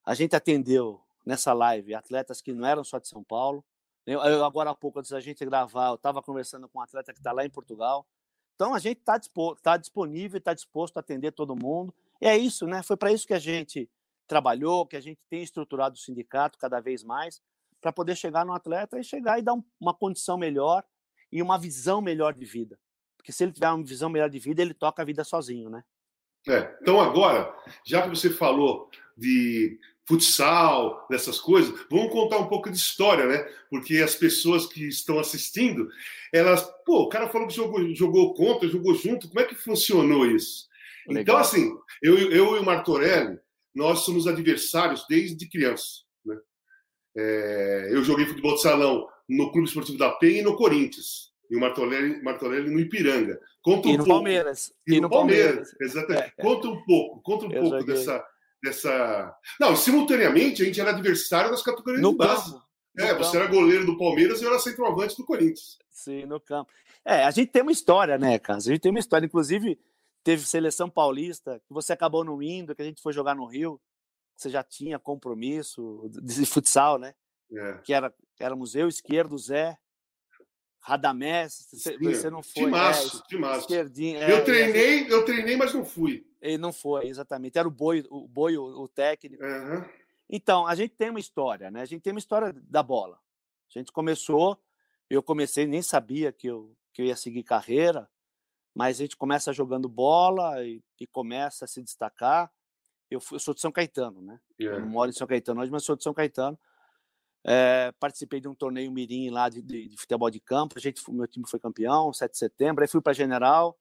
A 0.04 0.14
gente 0.14 0.36
atendeu 0.36 1.00
nessa 1.24 1.52
live 1.52 1.94
atletas 1.94 2.40
que 2.40 2.52
não 2.52 2.66
eram 2.66 2.84
só 2.84 2.98
de 2.98 3.08
São 3.08 3.24
Paulo, 3.24 3.64
eu, 4.06 4.20
agora 4.44 4.70
há 4.70 4.74
pouco, 4.74 4.98
antes 4.98 5.10
da 5.10 5.20
gente 5.20 5.44
gravar, 5.44 5.88
eu 5.88 5.94
estava 5.94 6.22
conversando 6.22 6.68
com 6.68 6.78
um 6.78 6.82
atleta 6.82 7.12
que 7.12 7.20
está 7.20 7.32
lá 7.32 7.44
em 7.44 7.50
Portugal. 7.50 8.06
Então, 8.54 8.74
a 8.74 8.78
gente 8.78 8.98
está 8.98 9.18
tá 9.62 9.76
disponível, 9.76 10.38
está 10.38 10.52
disposto 10.52 10.96
a 10.98 11.00
atender 11.00 11.32
todo 11.32 11.56
mundo. 11.56 11.92
E 12.20 12.26
é 12.26 12.36
isso, 12.36 12.66
né? 12.66 12.82
Foi 12.82 12.96
para 12.96 13.12
isso 13.12 13.26
que 13.26 13.34
a 13.34 13.38
gente 13.38 13.90
trabalhou, 14.26 14.86
que 14.86 14.96
a 14.96 15.00
gente 15.00 15.20
tem 15.28 15.42
estruturado 15.42 15.96
o 15.96 15.98
sindicato 15.98 16.58
cada 16.58 16.80
vez 16.80 17.02
mais, 17.02 17.42
para 17.80 17.92
poder 17.92 18.14
chegar 18.14 18.44
no 18.44 18.52
atleta 18.52 18.98
e 18.98 19.04
chegar 19.04 19.38
e 19.38 19.42
dar 19.42 19.54
um, 19.54 19.64
uma 19.80 19.94
condição 19.94 20.36
melhor 20.36 20.84
e 21.34 21.42
uma 21.42 21.58
visão 21.58 22.00
melhor 22.00 22.32
de 22.32 22.44
vida. 22.44 22.78
Porque 23.16 23.32
se 23.32 23.42
ele 23.42 23.52
tiver 23.52 23.68
uma 23.68 23.84
visão 23.84 24.08
melhor 24.08 24.30
de 24.30 24.38
vida, 24.38 24.62
ele 24.62 24.72
toca 24.72 25.02
a 25.02 25.04
vida 25.04 25.24
sozinho, 25.24 25.68
né? 25.68 25.82
É. 26.46 26.76
Então, 26.80 27.00
agora, 27.00 27.52
já 27.84 28.02
que 28.02 28.08
você 28.08 28.30
falou 28.30 28.88
de 29.16 29.80
futsal, 30.06 31.06
dessas 31.10 31.40
coisas, 31.40 31.74
vamos 31.90 32.12
contar 32.12 32.38
um 32.38 32.46
pouco 32.46 32.70
de 32.70 32.76
história, 32.76 33.26
né? 33.26 33.38
Porque 33.68 33.96
as 33.96 34.14
pessoas 34.14 34.66
que 34.66 34.86
estão 34.86 35.18
assistindo, 35.18 35.88
elas, 36.32 36.62
pô, 36.86 37.02
o 37.02 37.08
cara 37.08 37.28
falou 37.28 37.48
que 37.48 37.54
jogou, 37.54 37.94
jogou 37.94 38.34
contra, 38.34 38.68
jogou 38.68 38.94
junto, 38.94 39.28
como 39.28 39.40
é 39.40 39.44
que 39.44 39.56
funcionou 39.56 40.26
isso? 40.26 40.68
Legal. 41.08 41.22
Então, 41.22 41.36
assim, 41.38 41.76
eu, 42.00 42.16
eu 42.30 42.56
e 42.56 42.60
o 42.60 42.64
Martorelli, 42.64 43.40
nós 43.74 44.00
somos 44.00 44.28
adversários 44.28 45.04
desde 45.08 45.48
criança. 45.48 46.02
Né? 46.24 46.38
É, 47.16 47.88
eu 47.90 48.04
joguei 48.04 48.26
futebol 48.26 48.54
de 48.54 48.62
salão 48.62 49.08
no 49.28 49.50
Clube 49.52 49.68
Esportivo 49.68 49.98
da 49.98 50.10
Penha 50.12 50.40
e 50.40 50.42
no 50.42 50.56
Corinthians. 50.56 51.32
E 51.50 51.56
o 51.56 51.60
Martorelli, 51.60 52.22
Martorelli 52.22 52.70
no 52.70 52.80
Ipiranga. 52.80 53.38
Conta 53.62 53.88
um 53.88 53.92
e 53.92 53.96
no 53.96 54.04
pouco. 54.04 54.18
Palmeiras. 54.18 54.72
E, 54.86 54.94
e 54.94 55.00
no, 55.00 55.10
Palmeiras, 55.10 55.70
Palmeiras. 55.70 55.76
exatamente. 55.80 56.34
É, 56.36 56.42
conta 56.42 56.68
um 56.68 56.84
pouco, 56.84 57.22
conta 57.22 57.46
um 57.46 57.50
pouco 57.50 57.78
joguei. 57.78 57.94
dessa, 57.94 58.26
dessa. 58.62 59.36
Não, 59.60 59.76
simultaneamente 59.76 60.62
a 60.62 60.64
gente 60.64 60.80
era 60.80 60.90
adversário 60.90 61.50
das 61.50 61.62
categorias 61.62 62.02
no 62.02 62.12
de 62.12 62.16
base. 62.16 62.54
É, 62.96 63.12
você 63.14 63.32
campo. 63.32 63.36
era 63.36 63.46
goleiro 63.46 63.86
do 63.86 63.98
Palmeiras 63.98 64.40
e 64.40 64.44
eu 64.44 64.50
era 64.50 64.58
centroavante 64.58 65.16
do 65.16 65.24
Corinthians. 65.24 65.78
Sim, 65.90 66.26
no 66.26 66.38
campo. 66.40 66.70
É, 67.04 67.24
a 67.24 67.30
gente 67.30 67.50
tem 67.50 67.62
uma 67.62 67.72
história, 67.72 68.16
né, 68.16 68.38
Carlos? 68.38 68.66
A 68.66 68.70
gente 68.70 68.80
tem 68.80 68.90
uma 68.90 69.00
história. 69.00 69.26
Inclusive, 69.26 69.78
teve 70.22 70.46
seleção 70.46 70.88
paulista, 70.88 71.60
que 71.66 71.74
você 71.74 71.92
acabou 71.92 72.24
não 72.24 72.42
indo, 72.42 72.74
que 72.74 72.82
a 72.82 72.84
gente 72.84 73.02
foi 73.02 73.12
jogar 73.12 73.34
no 73.34 73.46
Rio. 73.46 73.80
Você 74.36 74.48
já 74.48 74.62
tinha 74.62 74.98
compromisso 74.98 76.08
de 76.22 76.46
futsal, 76.46 76.98
né? 76.98 77.14
É. 77.52 77.78
Que 77.84 77.92
era, 77.92 78.12
éramos 78.38 78.74
eu, 78.74 78.88
esquerdo, 78.88 79.36
Zé, 79.38 79.78
Radamés, 80.84 81.66
você, 81.72 81.96
você 81.96 82.28
não 82.28 82.42
foi. 82.42 82.64
Timaço, 82.64 83.16
é, 83.16 83.28
timaço. 83.28 83.60
Esquerdinho, 83.60 84.18
é, 84.18 84.30
eu 84.30 84.44
treinei, 84.44 85.10
eu 85.10 85.24
treinei, 85.24 85.56
mas 85.56 85.72
não 85.72 85.82
fui. 85.82 86.26
Ele 86.42 86.58
não 86.58 86.74
foi, 86.74 87.06
exatamente. 87.06 87.58
Era 87.58 87.66
o 87.66 87.70
boi, 87.70 88.04
o, 88.10 88.28
boi, 88.28 88.58
o, 88.58 88.86
técnico. 88.86 89.42
Uhum. 89.42 89.82
Então, 90.28 90.66
a 90.66 90.74
gente 90.74 90.94
tem 90.94 91.08
uma 91.08 91.18
história, 91.18 91.70
né? 91.70 91.80
A 91.80 91.86
gente 91.86 92.02
tem 92.02 92.12
uma 92.12 92.18
história 92.18 92.52
da 92.52 92.82
bola. 92.82 93.18
A 93.74 93.78
gente 93.78 93.90
começou, 93.92 94.62
eu 95.08 95.22
comecei, 95.22 95.66
nem 95.66 95.80
sabia 95.80 96.30
que 96.30 96.46
eu, 96.46 96.76
que 96.92 97.00
eu 97.00 97.06
ia 97.06 97.16
seguir 97.16 97.44
carreira, 97.44 98.06
mas 98.74 98.98
a 98.98 99.04
gente 99.04 99.16
começa 99.16 99.54
jogando 99.54 99.88
bola 99.88 100.62
e, 100.62 100.82
e 101.00 101.06
começa 101.06 101.64
a 101.64 101.68
se 101.68 101.82
destacar. 101.82 102.52
Eu, 103.10 103.20
eu, 103.32 103.38
sou 103.38 103.54
de 103.54 103.62
São 103.62 103.72
Caetano, 103.72 104.20
né? 104.20 104.38
Yeah. 104.60 104.78
Eu 104.78 104.84
não 104.84 104.92
moro 104.92 105.08
em 105.08 105.14
São 105.14 105.26
Caetano 105.26 105.62
hoje, 105.62 105.72
mas 105.72 105.82
sou 105.82 105.96
de 105.96 106.02
São 106.02 106.12
Caetano. 106.12 106.58
É, 107.46 107.92
participei 108.00 108.40
de 108.40 108.48
um 108.48 108.54
torneio 108.54 108.90
mirim 108.90 109.28
lá 109.28 109.48
de, 109.48 109.60
de, 109.60 109.88
de, 109.88 109.96
futebol 109.96 110.30
de 110.30 110.40
campo. 110.40 110.74
A 110.78 110.80
gente, 110.80 111.02
meu 111.10 111.26
time 111.26 111.46
foi 111.48 111.60
campeão, 111.60 112.12
7 112.12 112.32
de 112.32 112.38
setembro. 112.38 112.82
Aí 112.82 112.88
fui 112.88 113.02
para 113.02 113.12
General 113.12 113.76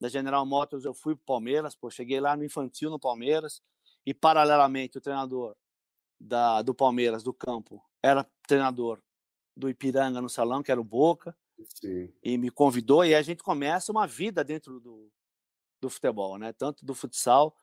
da 0.00 0.08
General 0.08 0.44
Motors 0.46 0.84
eu 0.84 0.94
fui 0.94 1.14
para 1.14 1.26
Palmeiras, 1.26 1.76
pô, 1.76 1.90
cheguei 1.90 2.20
lá 2.20 2.34
no 2.34 2.42
infantil 2.42 2.88
no 2.88 2.98
Palmeiras 2.98 3.62
e 4.06 4.14
paralelamente 4.14 4.96
o 4.96 5.00
treinador 5.00 5.54
da, 6.18 6.62
do 6.62 6.74
Palmeiras, 6.74 7.22
do 7.22 7.34
campo, 7.34 7.82
era 8.02 8.26
treinador 8.48 9.02
do 9.54 9.68
Ipiranga 9.68 10.22
no 10.22 10.28
salão, 10.28 10.62
que 10.62 10.72
era 10.72 10.80
o 10.80 10.84
Boca, 10.84 11.36
Sim. 11.74 12.10
e 12.22 12.38
me 12.38 12.50
convidou 12.50 13.04
e 13.04 13.14
a 13.14 13.20
gente 13.20 13.42
começa 13.42 13.92
uma 13.92 14.06
vida 14.06 14.42
dentro 14.42 14.80
do, 14.80 15.12
do 15.80 15.90
futebol, 15.90 16.38
né? 16.38 16.52
Tanto 16.54 16.84
do 16.84 16.94
futsal 16.94 17.54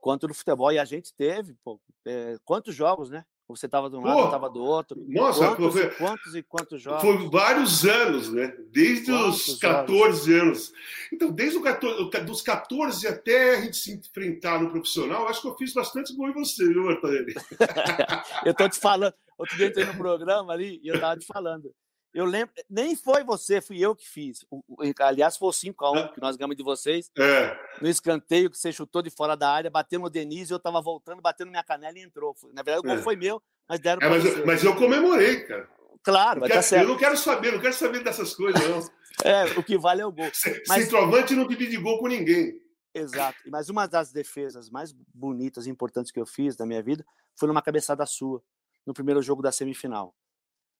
quanto 0.00 0.26
do 0.26 0.34
futebol. 0.34 0.72
E 0.72 0.78
a 0.78 0.84
gente 0.86 1.14
teve, 1.14 1.54
pô, 1.62 1.78
é, 2.06 2.38
quantos 2.44 2.74
jogos, 2.74 3.10
né? 3.10 3.24
Você 3.48 3.66
estava 3.66 3.90
de 3.90 3.96
um 3.96 4.00
lado, 4.00 4.20
eu 4.20 4.24
estava 4.26 4.48
do 4.48 4.62
outro. 4.62 5.04
Nossa, 5.08 5.54
quantos, 5.54 5.72
foi, 5.72 5.90
quantos 5.90 6.34
e 6.34 6.42
quantos 6.42 6.80
jogos? 6.80 7.02
Foi 7.02 7.28
vários 7.28 7.84
anos, 7.84 8.32
né? 8.32 8.56
Desde 8.70 9.12
quantos 9.12 9.48
os 9.48 9.58
14 9.58 10.32
jogos? 10.32 10.42
anos. 10.42 10.72
Então, 11.12 11.30
desde 11.30 11.58
o 11.58 11.62
14, 11.62 12.20
dos 12.24 12.40
14 12.40 13.06
até 13.06 13.56
a 13.56 13.60
gente 13.60 13.76
se 13.76 13.92
enfrentar 13.92 14.62
no 14.62 14.70
profissional, 14.70 15.28
acho 15.28 15.42
que 15.42 15.48
eu 15.48 15.56
fiz 15.56 15.74
bastante 15.74 16.14
gol 16.16 16.30
em 16.30 16.32
você, 16.32 16.66
viu, 16.66 16.84
Martinelli? 16.84 17.34
eu 18.46 18.54
tô 18.54 18.68
te 18.68 18.78
falando. 18.78 19.14
Outro 19.36 19.56
dia 19.56 19.66
eu 19.66 19.70
entrei 19.70 19.84
no 19.86 19.96
programa 19.96 20.52
ali 20.52 20.80
e 20.82 20.88
eu 20.88 21.00
tava 21.00 21.18
te 21.18 21.26
falando. 21.26 21.74
Eu 22.14 22.26
lembro, 22.26 22.54
nem 22.68 22.94
foi 22.94 23.24
você, 23.24 23.60
fui 23.60 23.78
eu 23.78 23.96
que 23.96 24.06
fiz. 24.06 24.44
O, 24.50 24.62
o, 24.68 24.92
aliás, 25.00 25.36
foi 25.36 25.48
o 25.48 25.52
5x1 25.52 26.12
que 26.12 26.20
nós 26.20 26.36
ganhamos 26.36 26.56
de 26.56 26.62
vocês. 26.62 27.10
É. 27.18 27.56
No 27.80 27.88
escanteio 27.88 28.50
que 28.50 28.58
você 28.58 28.70
chutou 28.70 29.00
de 29.00 29.08
fora 29.08 29.34
da 29.34 29.50
área, 29.50 29.70
bateu 29.70 29.98
no 29.98 30.10
Denise, 30.10 30.52
eu 30.52 30.58
tava 30.58 30.82
voltando, 30.82 31.22
batendo 31.22 31.50
minha 31.50 31.64
canela 31.64 31.98
e 31.98 32.02
entrou. 32.02 32.36
Na 32.52 32.62
verdade, 32.62 32.80
o 32.80 32.82
gol 32.82 32.98
é. 32.98 33.02
foi 33.02 33.16
meu, 33.16 33.42
mas 33.66 33.80
deram 33.80 34.06
é, 34.06 34.10
mas, 34.10 34.24
eu, 34.24 34.46
mas 34.46 34.64
eu 34.64 34.76
comemorei, 34.76 35.40
cara. 35.40 35.68
Claro, 36.02 36.46
tá 36.46 36.60
certo. 36.60 36.82
Eu 36.82 36.88
não 36.88 36.98
quero 36.98 37.16
saber, 37.16 37.52
não 37.52 37.60
quero 37.60 37.74
saber 37.74 38.02
dessas 38.02 38.34
coisas, 38.34 38.60
não. 38.68 38.80
é, 39.24 39.44
o 39.58 39.62
que 39.62 39.78
vale 39.78 40.02
é 40.02 40.06
o 40.06 40.12
gol. 40.12 40.30
mas... 40.68 40.84
Centroavante 40.84 41.34
não 41.34 41.46
divide 41.46 41.78
gol 41.78 41.98
com 41.98 42.08
ninguém. 42.08 42.60
Exato. 42.94 43.38
Mas 43.46 43.70
uma 43.70 43.86
das 43.86 44.12
defesas 44.12 44.68
mais 44.68 44.92
bonitas 45.14 45.66
e 45.66 45.70
importantes 45.70 46.12
que 46.12 46.20
eu 46.20 46.26
fiz 46.26 46.56
da 46.56 46.66
minha 46.66 46.82
vida 46.82 47.06
foi 47.38 47.48
numa 47.48 47.62
cabeçada 47.62 48.04
sua, 48.04 48.42
no 48.84 48.92
primeiro 48.92 49.22
jogo 49.22 49.40
da 49.40 49.50
semifinal. 49.50 50.14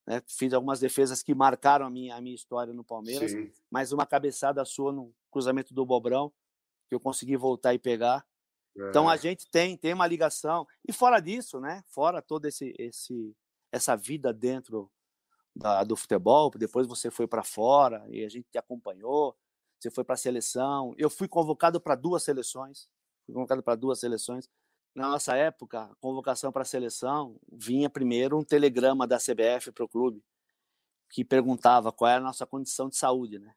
Né? 0.07 0.23
Fiz 0.27 0.53
algumas 0.53 0.81
defesas 0.81 1.23
que 1.23 1.35
marcaram 1.35 1.87
a 1.87 1.91
minha, 1.91 2.17
a 2.17 2.21
minha 2.21 2.35
história 2.35 2.73
no 2.73 2.85
Palmeiras, 2.85 3.31
Sim. 3.31 3.51
mas 3.71 3.93
uma 3.93 4.07
cabeçada 4.07 4.65
sua 4.65 4.93
no 4.93 5.15
cruzamento 5.31 5.73
do 5.73 5.87
Bobrão, 5.87 6.33
que 6.89 6.95
eu 6.95 7.01
consegui 7.01 7.37
voltar 7.37 7.75
e 7.75 7.79
pegar. 7.79 8.27
É. 8.77 8.89
Então 8.89 9.09
a 9.09 9.15
é. 9.15 9.19
gente 9.19 9.49
tem, 9.51 9.77
tem 9.77 9.93
uma 9.95 10.07
ligação. 10.07 10.67
E 10.87 10.93
fora 10.93 11.21
disso, 11.21 11.61
né? 11.61 11.83
Fora 11.87 12.21
toda 12.21 12.49
esse, 12.49 12.75
esse, 12.79 13.35
essa 13.71 13.97
vida 13.97 14.33
dentro 14.33 14.91
da, 15.55 15.85
do 15.85 15.97
futebol, 15.97 16.51
depois 16.51 16.87
você 16.87 17.11
foi 17.11 17.27
para 17.27 17.45
fora 17.45 18.05
e 18.09 18.25
a 18.25 18.29
gente 18.29 18.49
te 18.51 18.59
acompanhou, 18.59 19.37
você 19.79 19.91
foi 19.91 20.03
para 20.05 20.15
a 20.15 20.19
seleção. 20.19 20.95
Eu 20.97 21.11
fui 21.11 21.29
convocado 21.29 21.81
para 21.81 21.95
duas 21.95 22.23
seleções, 22.23 22.89
fui 23.27 23.35
convocado 23.35 23.63
para 23.63 23.75
duas 23.75 24.01
seleções 24.01 24.49
na 24.95 25.09
nossa 25.09 25.35
época, 25.37 25.85
a 25.85 25.95
convocação 25.97 26.53
para 26.53 26.63
a 26.63 26.67
seleção 26.67 27.39
vinha 27.51 27.89
primeiro 27.89 28.39
um 28.39 28.45
telegrama 28.45 29.07
da 29.07 29.19
CBF 29.19 29.73
para 29.73 29.85
o 29.85 29.89
clube 29.89 30.23
que 31.09 31.25
perguntava 31.25 31.93
qual 31.93 32.11
era 32.11 32.21
a 32.21 32.25
nossa 32.25 32.47
condição 32.47 32.89
de 32.89 32.97
saúde, 32.97 33.39
né? 33.39 33.55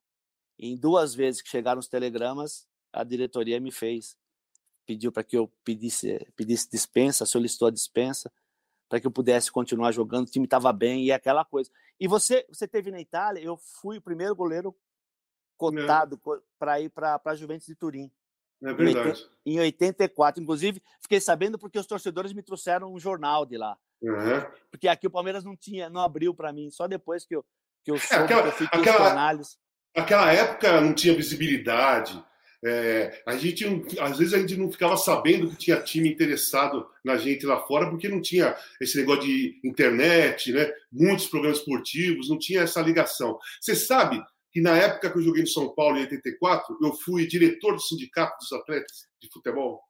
E 0.57 0.71
em 0.71 0.75
duas 0.75 1.15
vezes 1.15 1.41
que 1.41 1.49
chegaram 1.49 1.79
os 1.79 1.87
telegramas, 1.87 2.67
a 2.91 3.03
diretoria 3.03 3.59
me 3.59 3.71
fez, 3.71 4.17
pediu 4.85 5.11
para 5.11 5.23
que 5.23 5.37
eu 5.37 5.47
pedisse, 5.63 6.25
pedisse 6.35 6.69
dispensa, 6.69 7.25
solicitou 7.25 7.67
a 7.67 7.71
dispensa 7.71 8.31
para 8.87 8.99
que 8.99 9.07
eu 9.07 9.11
pudesse 9.11 9.51
continuar 9.51 9.91
jogando, 9.91 10.27
o 10.27 10.31
time 10.31 10.45
estava 10.45 10.71
bem 10.71 11.05
e 11.05 11.11
aquela 11.11 11.43
coisa. 11.43 11.71
E 11.99 12.07
você, 12.07 12.45
você 12.49 12.67
teve 12.67 12.91
na 12.91 12.99
Itália, 12.99 13.41
eu 13.41 13.57
fui 13.57 13.97
o 13.97 14.01
primeiro 14.01 14.35
goleiro 14.35 14.75
cotado 15.57 16.19
para 16.59 16.79
ir 16.81 16.89
para 16.89 17.19
a 17.23 17.35
Juventus 17.35 17.65
de 17.65 17.75
Turim. 17.75 18.11
É 18.65 18.73
verdade. 18.73 19.25
Em 19.45 19.59
84, 19.59 20.41
inclusive, 20.41 20.81
fiquei 20.99 21.21
sabendo 21.21 21.59
porque 21.59 21.77
os 21.77 21.85
torcedores 21.85 22.33
me 22.33 22.41
trouxeram 22.41 22.91
um 22.91 22.99
jornal 22.99 23.45
de 23.45 23.57
lá. 23.57 23.77
Uhum. 24.01 24.43
Porque 24.71 24.87
aqui 24.87 25.05
o 25.05 25.11
Palmeiras 25.11 25.43
não 25.43 25.55
tinha, 25.55 25.89
não 25.89 26.01
abriu 26.01 26.33
para 26.33 26.51
mim, 26.51 26.69
só 26.71 26.87
depois 26.87 27.25
que 27.25 27.35
eu 27.35 27.45
que 27.83 27.91
eu, 27.91 27.95
é, 27.95 27.99
soube, 27.99 28.23
aquela, 28.23 28.51
que 28.51 28.63
eu 28.63 28.67
aquela, 28.71 29.11
análise. 29.11 29.57
Aquela 29.95 30.33
época 30.33 30.81
não 30.81 30.91
tinha 30.91 31.13
visibilidade. 31.13 32.21
É, 32.65 33.21
a 33.27 33.37
gente 33.37 33.63
às 33.99 34.17
vezes 34.17 34.33
a 34.33 34.39
gente 34.39 34.57
não 34.57 34.71
ficava 34.71 34.97
sabendo 34.97 35.51
que 35.51 35.55
tinha 35.55 35.79
time 35.79 36.09
interessado 36.09 36.87
na 37.03 37.15
gente 37.15 37.45
lá 37.45 37.59
fora 37.59 37.87
porque 37.87 38.09
não 38.09 38.19
tinha 38.19 38.57
esse 38.81 38.97
negócio 38.97 39.21
de 39.21 39.59
internet, 39.63 40.51
né? 40.51 40.73
Muitos 40.91 41.27
programas 41.27 41.59
esportivos, 41.59 42.27
não 42.27 42.39
tinha 42.39 42.61
essa 42.61 42.81
ligação. 42.81 43.37
Você 43.61 43.75
sabe 43.75 44.19
que 44.55 44.61
na 44.61 44.73
época 44.77 45.11
que 45.11 45.17
eu 45.17 45.21
joguei 45.21 45.41
no 45.41 45.49
São 45.49 45.67
Paulo, 45.75 45.97
em 45.97 46.03
84, 46.03 46.77
eu 46.81 46.93
fui 46.93 47.27
diretor 47.27 47.73
do 47.73 47.81
Sindicato 47.81 48.37
dos 48.39 48.53
Atletas 48.53 49.05
de 49.21 49.27
Futebol. 49.29 49.83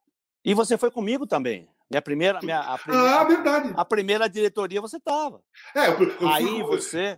E 0.44 0.54
você 0.54 0.76
foi 0.76 0.90
comigo 0.90 1.24
também. 1.24 1.68
Minha 1.88 2.02
primeira, 2.02 2.40
minha, 2.42 2.58
a 2.58 2.76
primeira, 2.76 3.20
ah, 3.20 3.24
verdade. 3.24 3.74
A 3.76 3.84
primeira 3.84 4.28
diretoria 4.28 4.80
você 4.80 4.96
estava. 4.96 5.40
É, 5.72 5.86
eu, 5.86 6.02
eu 6.20 6.28
Aí 6.28 6.44
fui, 6.44 6.62
você. 6.64 7.16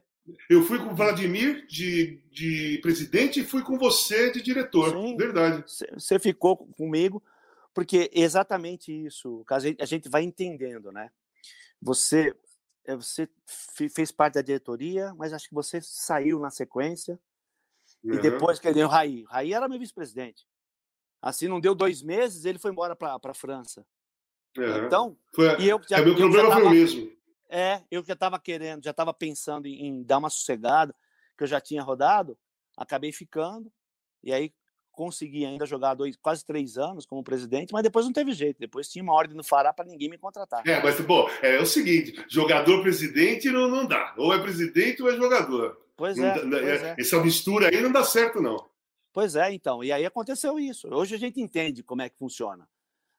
Eu 0.51 0.63
fui 0.63 0.79
com 0.79 0.93
o 0.93 0.95
Vladimir 0.95 1.67
de, 1.67 2.23
de 2.31 2.81
presidente 2.83 3.41
e 3.41 3.47
fui 3.47 3.63
com 3.63 3.79
você 3.79 4.31
de 4.31 4.43
diretor. 4.43 4.91
Sim, 4.91 5.17
verdade. 5.17 5.65
Você 5.95 6.19
ficou 6.19 6.55
comigo, 6.77 7.23
porque 7.73 8.11
exatamente 8.13 8.93
isso, 8.93 9.43
a 9.49 9.87
gente 9.87 10.07
vai 10.11 10.23
entendendo, 10.23 10.93
né? 10.93 11.09
Você, 11.81 12.37
é, 12.85 12.95
você 12.95 13.27
fez 13.95 14.13
parte 14.13 14.35
da 14.35 14.43
diretoria, 14.43 15.15
mas 15.15 15.33
acho 15.33 15.49
que 15.49 15.55
você 15.55 15.81
saiu 15.81 16.39
na 16.39 16.51
sequência 16.51 17.19
Uhum. 18.03 18.15
E 18.15 18.19
depois 18.21 18.59
que 18.59 18.69
ele 18.69 18.83
o 18.83 18.89
Raí. 18.89 19.25
Raí 19.29 19.53
era 19.53 19.69
meu 19.69 19.79
vice-presidente. 19.79 20.47
Assim, 21.21 21.49
não 21.49 21.61
deu 21.61 21.75
dois 21.75 22.03
meses, 22.03 22.45
ele 22.45 22.59
foi 22.59 22.71
embora 22.71 22.95
para 22.95 23.19
a 23.23 23.35
França. 23.35 23.85
Uhum. 24.57 24.87
Então, 24.87 25.19
foi, 25.35 25.61
e 25.61 25.69
eu 25.69 25.81
já, 25.89 25.99
é, 25.99 26.05
meu 26.05 26.15
problema 26.15 26.49
tava, 26.49 26.61
foi 26.61 26.69
o 26.69 26.71
mesmo. 26.71 27.13
É, 27.49 27.83
eu 27.91 28.05
já 28.05 28.13
estava 28.13 28.39
querendo, 28.39 28.85
já 28.85 28.91
estava 28.91 29.13
pensando 29.13 29.67
em, 29.67 29.87
em, 29.87 30.03
dar 30.03 30.19
uma 30.19 30.31
sossegada, 30.31 30.95
que 31.37 31.45
eu 31.45 31.49
já 31.49 31.61
tinha 31.61 31.83
rodado, 31.83 32.39
acabei 32.77 33.13
ficando, 33.13 33.73
e 34.23 34.33
aí 34.33 34.53
consegui 34.99 35.47
ainda 35.47 35.65
jogar 35.65 35.95
dois, 35.95 36.17
quase 36.17 36.45
três 36.45 36.77
anos 36.77 37.07
como 37.07 37.23
presidente, 37.23 37.73
mas 37.73 37.85
depois 37.85 38.05
não 38.05 38.13
teve 38.13 38.33
jeito, 38.33 38.59
depois 38.59 38.89
tinha 38.89 39.01
uma 39.01 39.13
ordem 39.13 39.37
no 39.37 39.45
Fará 39.45 39.73
para 39.73 39.85
ninguém 39.85 40.11
me 40.11 40.19
contratar. 40.19 40.67
É, 40.67 40.83
mas, 40.83 41.01
bom, 41.01 41.31
é, 41.41 41.61
o 41.61 41.67
seguinte, 41.67 42.21
jogador-presidente 42.29 43.49
não, 43.49 43.69
não 43.69 43.87
dá, 43.87 44.13
ou 44.19 44.35
é 44.35 44.43
presidente 44.43 45.01
ou 45.01 45.09
é 45.09 45.15
jogador. 45.17 45.81
Pois 45.97 46.19
é, 46.19 46.33
pois 46.41 46.83
é, 46.83 46.97
Essa 46.99 47.23
mistura 47.23 47.69
aí 47.69 47.81
não 47.81 47.93
dá 47.93 48.03
certo, 48.03 48.41
não. 48.41 48.69
Pois 49.13 49.37
é, 49.37 49.53
então. 49.53 49.85
E 49.85 49.93
aí 49.93 50.05
aconteceu 50.05 50.59
isso. 50.59 50.89
Hoje 50.93 51.15
a 51.15 51.19
gente 51.19 51.41
entende 51.41 51.85
como 51.85 52.03
é 52.03 52.09
que 52.09 52.19
funciona. 52.19 52.69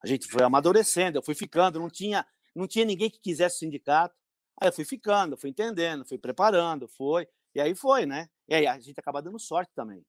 A 0.04 0.08
gente 0.08 0.28
foi 0.28 0.44
amadurecendo, 0.44 1.18
eu 1.18 1.24
fui 1.24 1.36
ficando, 1.36 1.80
não 1.80 1.89
tinha, 1.89 2.26
não 2.54 2.68
tinha 2.68 2.84
ninguém 2.84 3.10
que 3.10 3.22
quisesse 3.22 3.56
o 3.56 3.60
sindicato. 3.60 4.13
Aí 4.60 4.68
eu 4.68 4.74
fui 4.74 4.84
ficando, 4.84 5.38
fui 5.38 5.50
entendendo, 5.50 6.06
fui 6.06 6.18
preparando, 6.18 6.89
foi. 6.89 7.26
E 7.56 7.62
aí 7.62 7.74
foi, 7.74 8.06
né? 8.06 8.28
E 8.50 8.54
aí 8.54 8.68
a 8.68 8.78
gente 8.80 9.00
acaba 9.00 9.22
dando 9.22 9.39
sorte 9.39 9.72
também. 9.74 10.04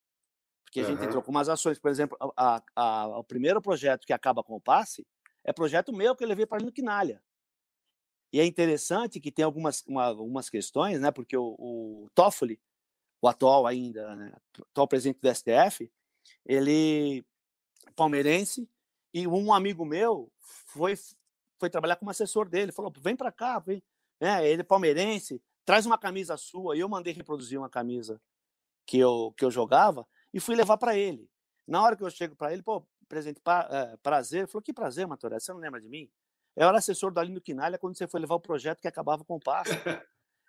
Porque 0.70 0.80
a 0.80 0.84
gente 0.84 1.04
entrou 1.04 1.20
com 1.20 1.32
umas 1.32 1.48
ações. 1.48 1.80
Por 1.80 1.90
exemplo, 1.90 2.16
a, 2.36 2.56
a, 2.56 2.62
a, 2.76 3.18
o 3.18 3.24
primeiro 3.24 3.60
projeto 3.60 4.06
que 4.06 4.12
acaba 4.12 4.40
com 4.40 4.54
o 4.54 4.60
passe 4.60 5.04
é 5.42 5.52
projeto 5.52 5.92
meu 5.92 6.14
que 6.14 6.22
eu 6.22 6.28
levei 6.28 6.46
para 6.46 6.64
a 6.64 6.70
Quinalha. 6.70 7.20
E 8.32 8.38
é 8.38 8.46
interessante 8.46 9.18
que 9.18 9.32
tem 9.32 9.44
algumas, 9.44 9.82
uma, 9.84 10.04
algumas 10.04 10.48
questões, 10.48 11.00
né? 11.00 11.10
Porque 11.10 11.36
o, 11.36 11.56
o 11.58 12.08
Toffoli, 12.14 12.60
o 13.20 13.26
atual 13.26 13.66
ainda, 13.66 14.14
né, 14.14 14.32
atual 14.70 14.86
presidente 14.86 15.18
do 15.20 15.28
STF, 15.28 15.90
ele 16.46 17.24
palmeirense 17.96 18.70
e 19.12 19.26
um 19.26 19.52
amigo 19.52 19.84
meu 19.84 20.30
foi 20.38 20.94
foi 21.58 21.68
trabalhar 21.68 21.96
como 21.96 22.12
assessor 22.12 22.48
dele, 22.48 22.70
falou: 22.70 22.92
"Vem 23.00 23.16
para 23.16 23.32
cá, 23.32 23.58
vem". 23.58 23.82
É, 24.20 24.48
ele 24.48 24.60
é 24.60 24.64
palmeirense, 24.64 25.42
traz 25.64 25.84
uma 25.84 25.98
camisa 25.98 26.36
sua. 26.36 26.76
E 26.76 26.80
eu 26.80 26.88
mandei 26.88 27.12
reproduzir 27.12 27.58
uma 27.58 27.68
camisa 27.68 28.20
que 28.86 28.98
eu 28.98 29.34
que 29.36 29.44
eu 29.44 29.50
jogava 29.50 30.06
e 30.32 30.40
fui 30.40 30.54
levar 30.54 30.76
para 30.76 30.96
ele. 30.96 31.28
Na 31.66 31.82
hora 31.82 31.96
que 31.96 32.02
eu 32.02 32.10
chego 32.10 32.34
para 32.34 32.52
ele, 32.52 32.62
pô, 32.62 32.86
presente 33.08 33.40
pra, 33.40 33.68
é, 33.70 33.96
prazer, 33.98 34.40
ele 34.40 34.46
falou: 34.46 34.62
"Que 34.62 34.72
prazer, 34.72 35.06
Matoré, 35.06 35.38
você 35.38 35.52
não 35.52 35.60
lembra 35.60 35.80
de 35.80 35.88
mim?" 35.88 36.10
Eu 36.56 36.68
era 36.68 36.78
assessor 36.78 37.12
do 37.12 37.20
Alindo 37.20 37.40
Quinalha 37.40 37.78
quando 37.78 37.96
você 37.96 38.06
foi 38.06 38.20
levar 38.20 38.34
o 38.34 38.40
projeto 38.40 38.80
que 38.80 38.88
acabava 38.88 39.24
com 39.24 39.36
o 39.36 39.40
passo. 39.40 39.72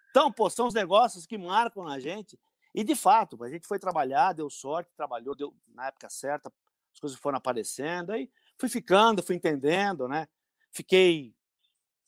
Então, 0.10 0.30
pô, 0.30 0.50
são 0.50 0.68
os 0.68 0.74
negócios 0.74 1.26
que 1.26 1.38
marcam 1.38 1.88
a 1.88 1.98
gente. 1.98 2.38
E, 2.76 2.84
de 2.84 2.96
fato, 2.96 3.42
a 3.46 3.50
gente 3.50 3.66
foi 3.66 3.80
trabalhar, 3.80 4.34
deu 4.34 4.50
sorte, 4.50 4.92
trabalhou, 4.94 5.34
deu 5.34 5.56
na 5.74 5.88
época 5.88 6.10
certa, 6.10 6.52
as 6.94 7.00
coisas 7.00 7.18
foram 7.18 7.38
aparecendo, 7.38 8.12
aí 8.12 8.30
fui 8.58 8.68
ficando, 8.68 9.24
fui 9.24 9.36
entendendo, 9.36 10.10
né? 10.10 10.28
Fiquei 10.72 11.34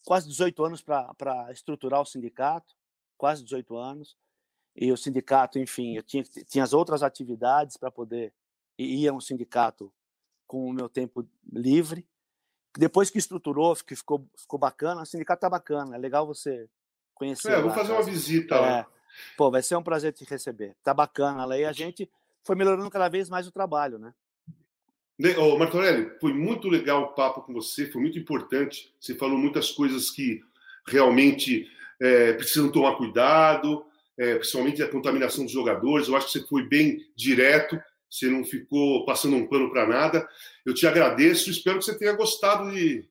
quase 0.05 0.27
18 0.27 0.65
anos 0.65 0.81
para 0.81 1.49
estruturar 1.51 2.01
o 2.01 2.05
sindicato, 2.05 2.75
quase 3.17 3.43
18 3.43 3.77
anos. 3.77 4.17
E 4.75 4.91
o 4.91 4.97
sindicato, 4.97 5.59
enfim, 5.59 5.95
eu 5.95 6.03
tinha, 6.03 6.23
tinha 6.23 6.63
as 6.63 6.73
outras 6.73 7.03
atividades 7.03 7.77
para 7.77 7.91
poder 7.91 8.33
ir 8.77 9.07
a 9.07 9.13
um 9.13 9.21
sindicato 9.21 9.91
com 10.47 10.67
o 10.67 10.73
meu 10.73 10.89
tempo 10.89 11.27
livre. 11.51 12.05
Depois 12.77 13.09
que 13.09 13.19
estruturou, 13.19 13.75
que 13.75 13.95
ficou, 13.95 14.27
ficou 14.35 14.57
bacana, 14.57 15.01
o 15.03 15.05
sindicato 15.05 15.41
tá 15.41 15.49
bacana, 15.49 15.95
é 15.95 15.99
legal 15.99 16.25
você 16.25 16.67
conhecer. 17.13 17.51
É, 17.51 17.61
vou 17.61 17.71
fazer 17.71 17.91
uma 17.91 18.03
visita 18.03 18.59
lá. 18.59 18.79
É, 18.79 18.85
pô, 19.37 19.51
vai 19.51 19.61
ser 19.61 19.75
um 19.75 19.83
prazer 19.83 20.11
te 20.11 20.25
receber. 20.25 20.75
Tá 20.83 20.93
bacana 20.93 21.45
lá 21.45 21.57
e 21.57 21.65
a 21.65 21.71
gente 21.71 22.09
foi 22.43 22.55
melhorando 22.55 22.89
cada 22.89 23.07
vez 23.09 23.29
mais 23.29 23.47
o 23.47 23.51
trabalho, 23.51 23.99
né? 23.99 24.13
Ô, 25.37 25.57
Martorelli, 25.57 26.11
foi 26.19 26.33
muito 26.33 26.67
legal 26.67 27.03
o 27.03 27.13
papo 27.13 27.43
com 27.43 27.53
você, 27.53 27.85
foi 27.85 28.01
muito 28.01 28.17
importante. 28.17 28.93
Você 28.99 29.13
falou 29.13 29.37
muitas 29.37 29.71
coisas 29.71 30.09
que 30.09 30.43
realmente 30.87 31.69
é, 31.99 32.33
precisam 32.33 32.71
tomar 32.71 32.97
cuidado, 32.97 33.85
é, 34.17 34.35
principalmente 34.35 34.81
a 34.81 34.89
contaminação 34.89 35.43
dos 35.43 35.53
jogadores. 35.53 36.07
Eu 36.07 36.15
acho 36.15 36.27
que 36.27 36.39
você 36.39 36.47
foi 36.47 36.67
bem 36.67 36.99
direto, 37.15 37.79
você 38.09 38.29
não 38.29 38.43
ficou 38.43 39.05
passando 39.05 39.35
um 39.35 39.47
pano 39.47 39.71
para 39.71 39.87
nada. 39.87 40.27
Eu 40.65 40.73
te 40.73 40.85
agradeço, 40.85 41.49
espero 41.49 41.79
que 41.79 41.85
você 41.85 41.97
tenha 41.97 42.13
gostado 42.13 42.71
de, 42.71 43.07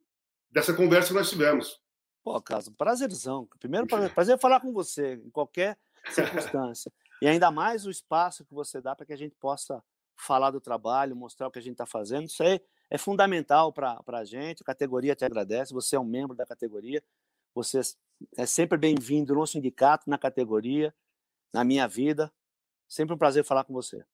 dessa 0.50 0.72
conversa 0.72 1.08
que 1.08 1.14
nós 1.14 1.30
tivemos. 1.30 1.80
Pô, 2.22 2.40
Caso, 2.40 2.72
prazerzão. 2.72 3.48
Primeiro, 3.58 3.86
prazer 4.14 4.38
falar 4.38 4.60
com 4.60 4.72
você, 4.72 5.14
em 5.14 5.30
qualquer 5.30 5.76
circunstância. 6.10 6.92
e 7.20 7.26
ainda 7.26 7.50
mais 7.50 7.84
o 7.84 7.90
espaço 7.90 8.44
que 8.44 8.54
você 8.54 8.80
dá 8.80 8.94
para 8.94 9.06
que 9.06 9.12
a 9.12 9.18
gente 9.18 9.34
possa 9.40 9.82
falar 10.16 10.50
do 10.50 10.60
trabalho, 10.60 11.16
mostrar 11.16 11.48
o 11.48 11.50
que 11.50 11.58
a 11.58 11.62
gente 11.62 11.72
está 11.72 11.86
fazendo. 11.86 12.26
Isso 12.26 12.42
aí 12.42 12.60
é 12.88 12.96
fundamental 12.96 13.72
para 13.72 14.00
a 14.06 14.24
gente. 14.24 14.62
A 14.62 14.66
categoria 14.66 15.16
te 15.16 15.24
agradece. 15.24 15.72
Você 15.72 15.96
é 15.96 16.00
um 16.00 16.04
membro 16.04 16.36
da 16.36 16.46
categoria. 16.46 17.02
Você 17.54 17.80
é 18.36 18.46
sempre 18.46 18.78
bem-vindo 18.78 19.34
no 19.34 19.46
sindicato, 19.46 20.08
na 20.08 20.16
categoria, 20.16 20.94
na 21.52 21.64
minha 21.64 21.86
vida. 21.86 22.32
Sempre 22.88 23.14
um 23.14 23.18
prazer 23.18 23.44
falar 23.44 23.64
com 23.64 23.72
você. 23.72 24.04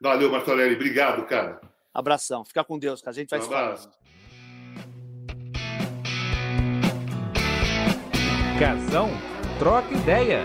Valeu, 0.00 0.30
Martorelli. 0.30 0.74
Obrigado, 0.74 1.26
cara. 1.26 1.60
Abração. 1.94 2.44
Fica 2.44 2.64
com 2.64 2.78
Deus, 2.78 3.00
que 3.00 3.08
a 3.08 3.12
gente 3.12 3.30
vai 3.30 3.38
um 3.38 3.42
se. 3.42 3.88
Casão, 8.58 9.08
troca 9.58 9.92
ideia. 9.92 10.44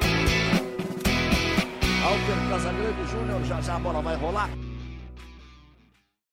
Alter 2.03 2.49
Casagrande 2.49 3.11
Júnior, 3.11 3.43
já 3.43 3.61
já 3.61 3.75
a 3.75 3.79
bola 3.79 4.01
vai 4.01 4.15
rolar. 4.15 4.49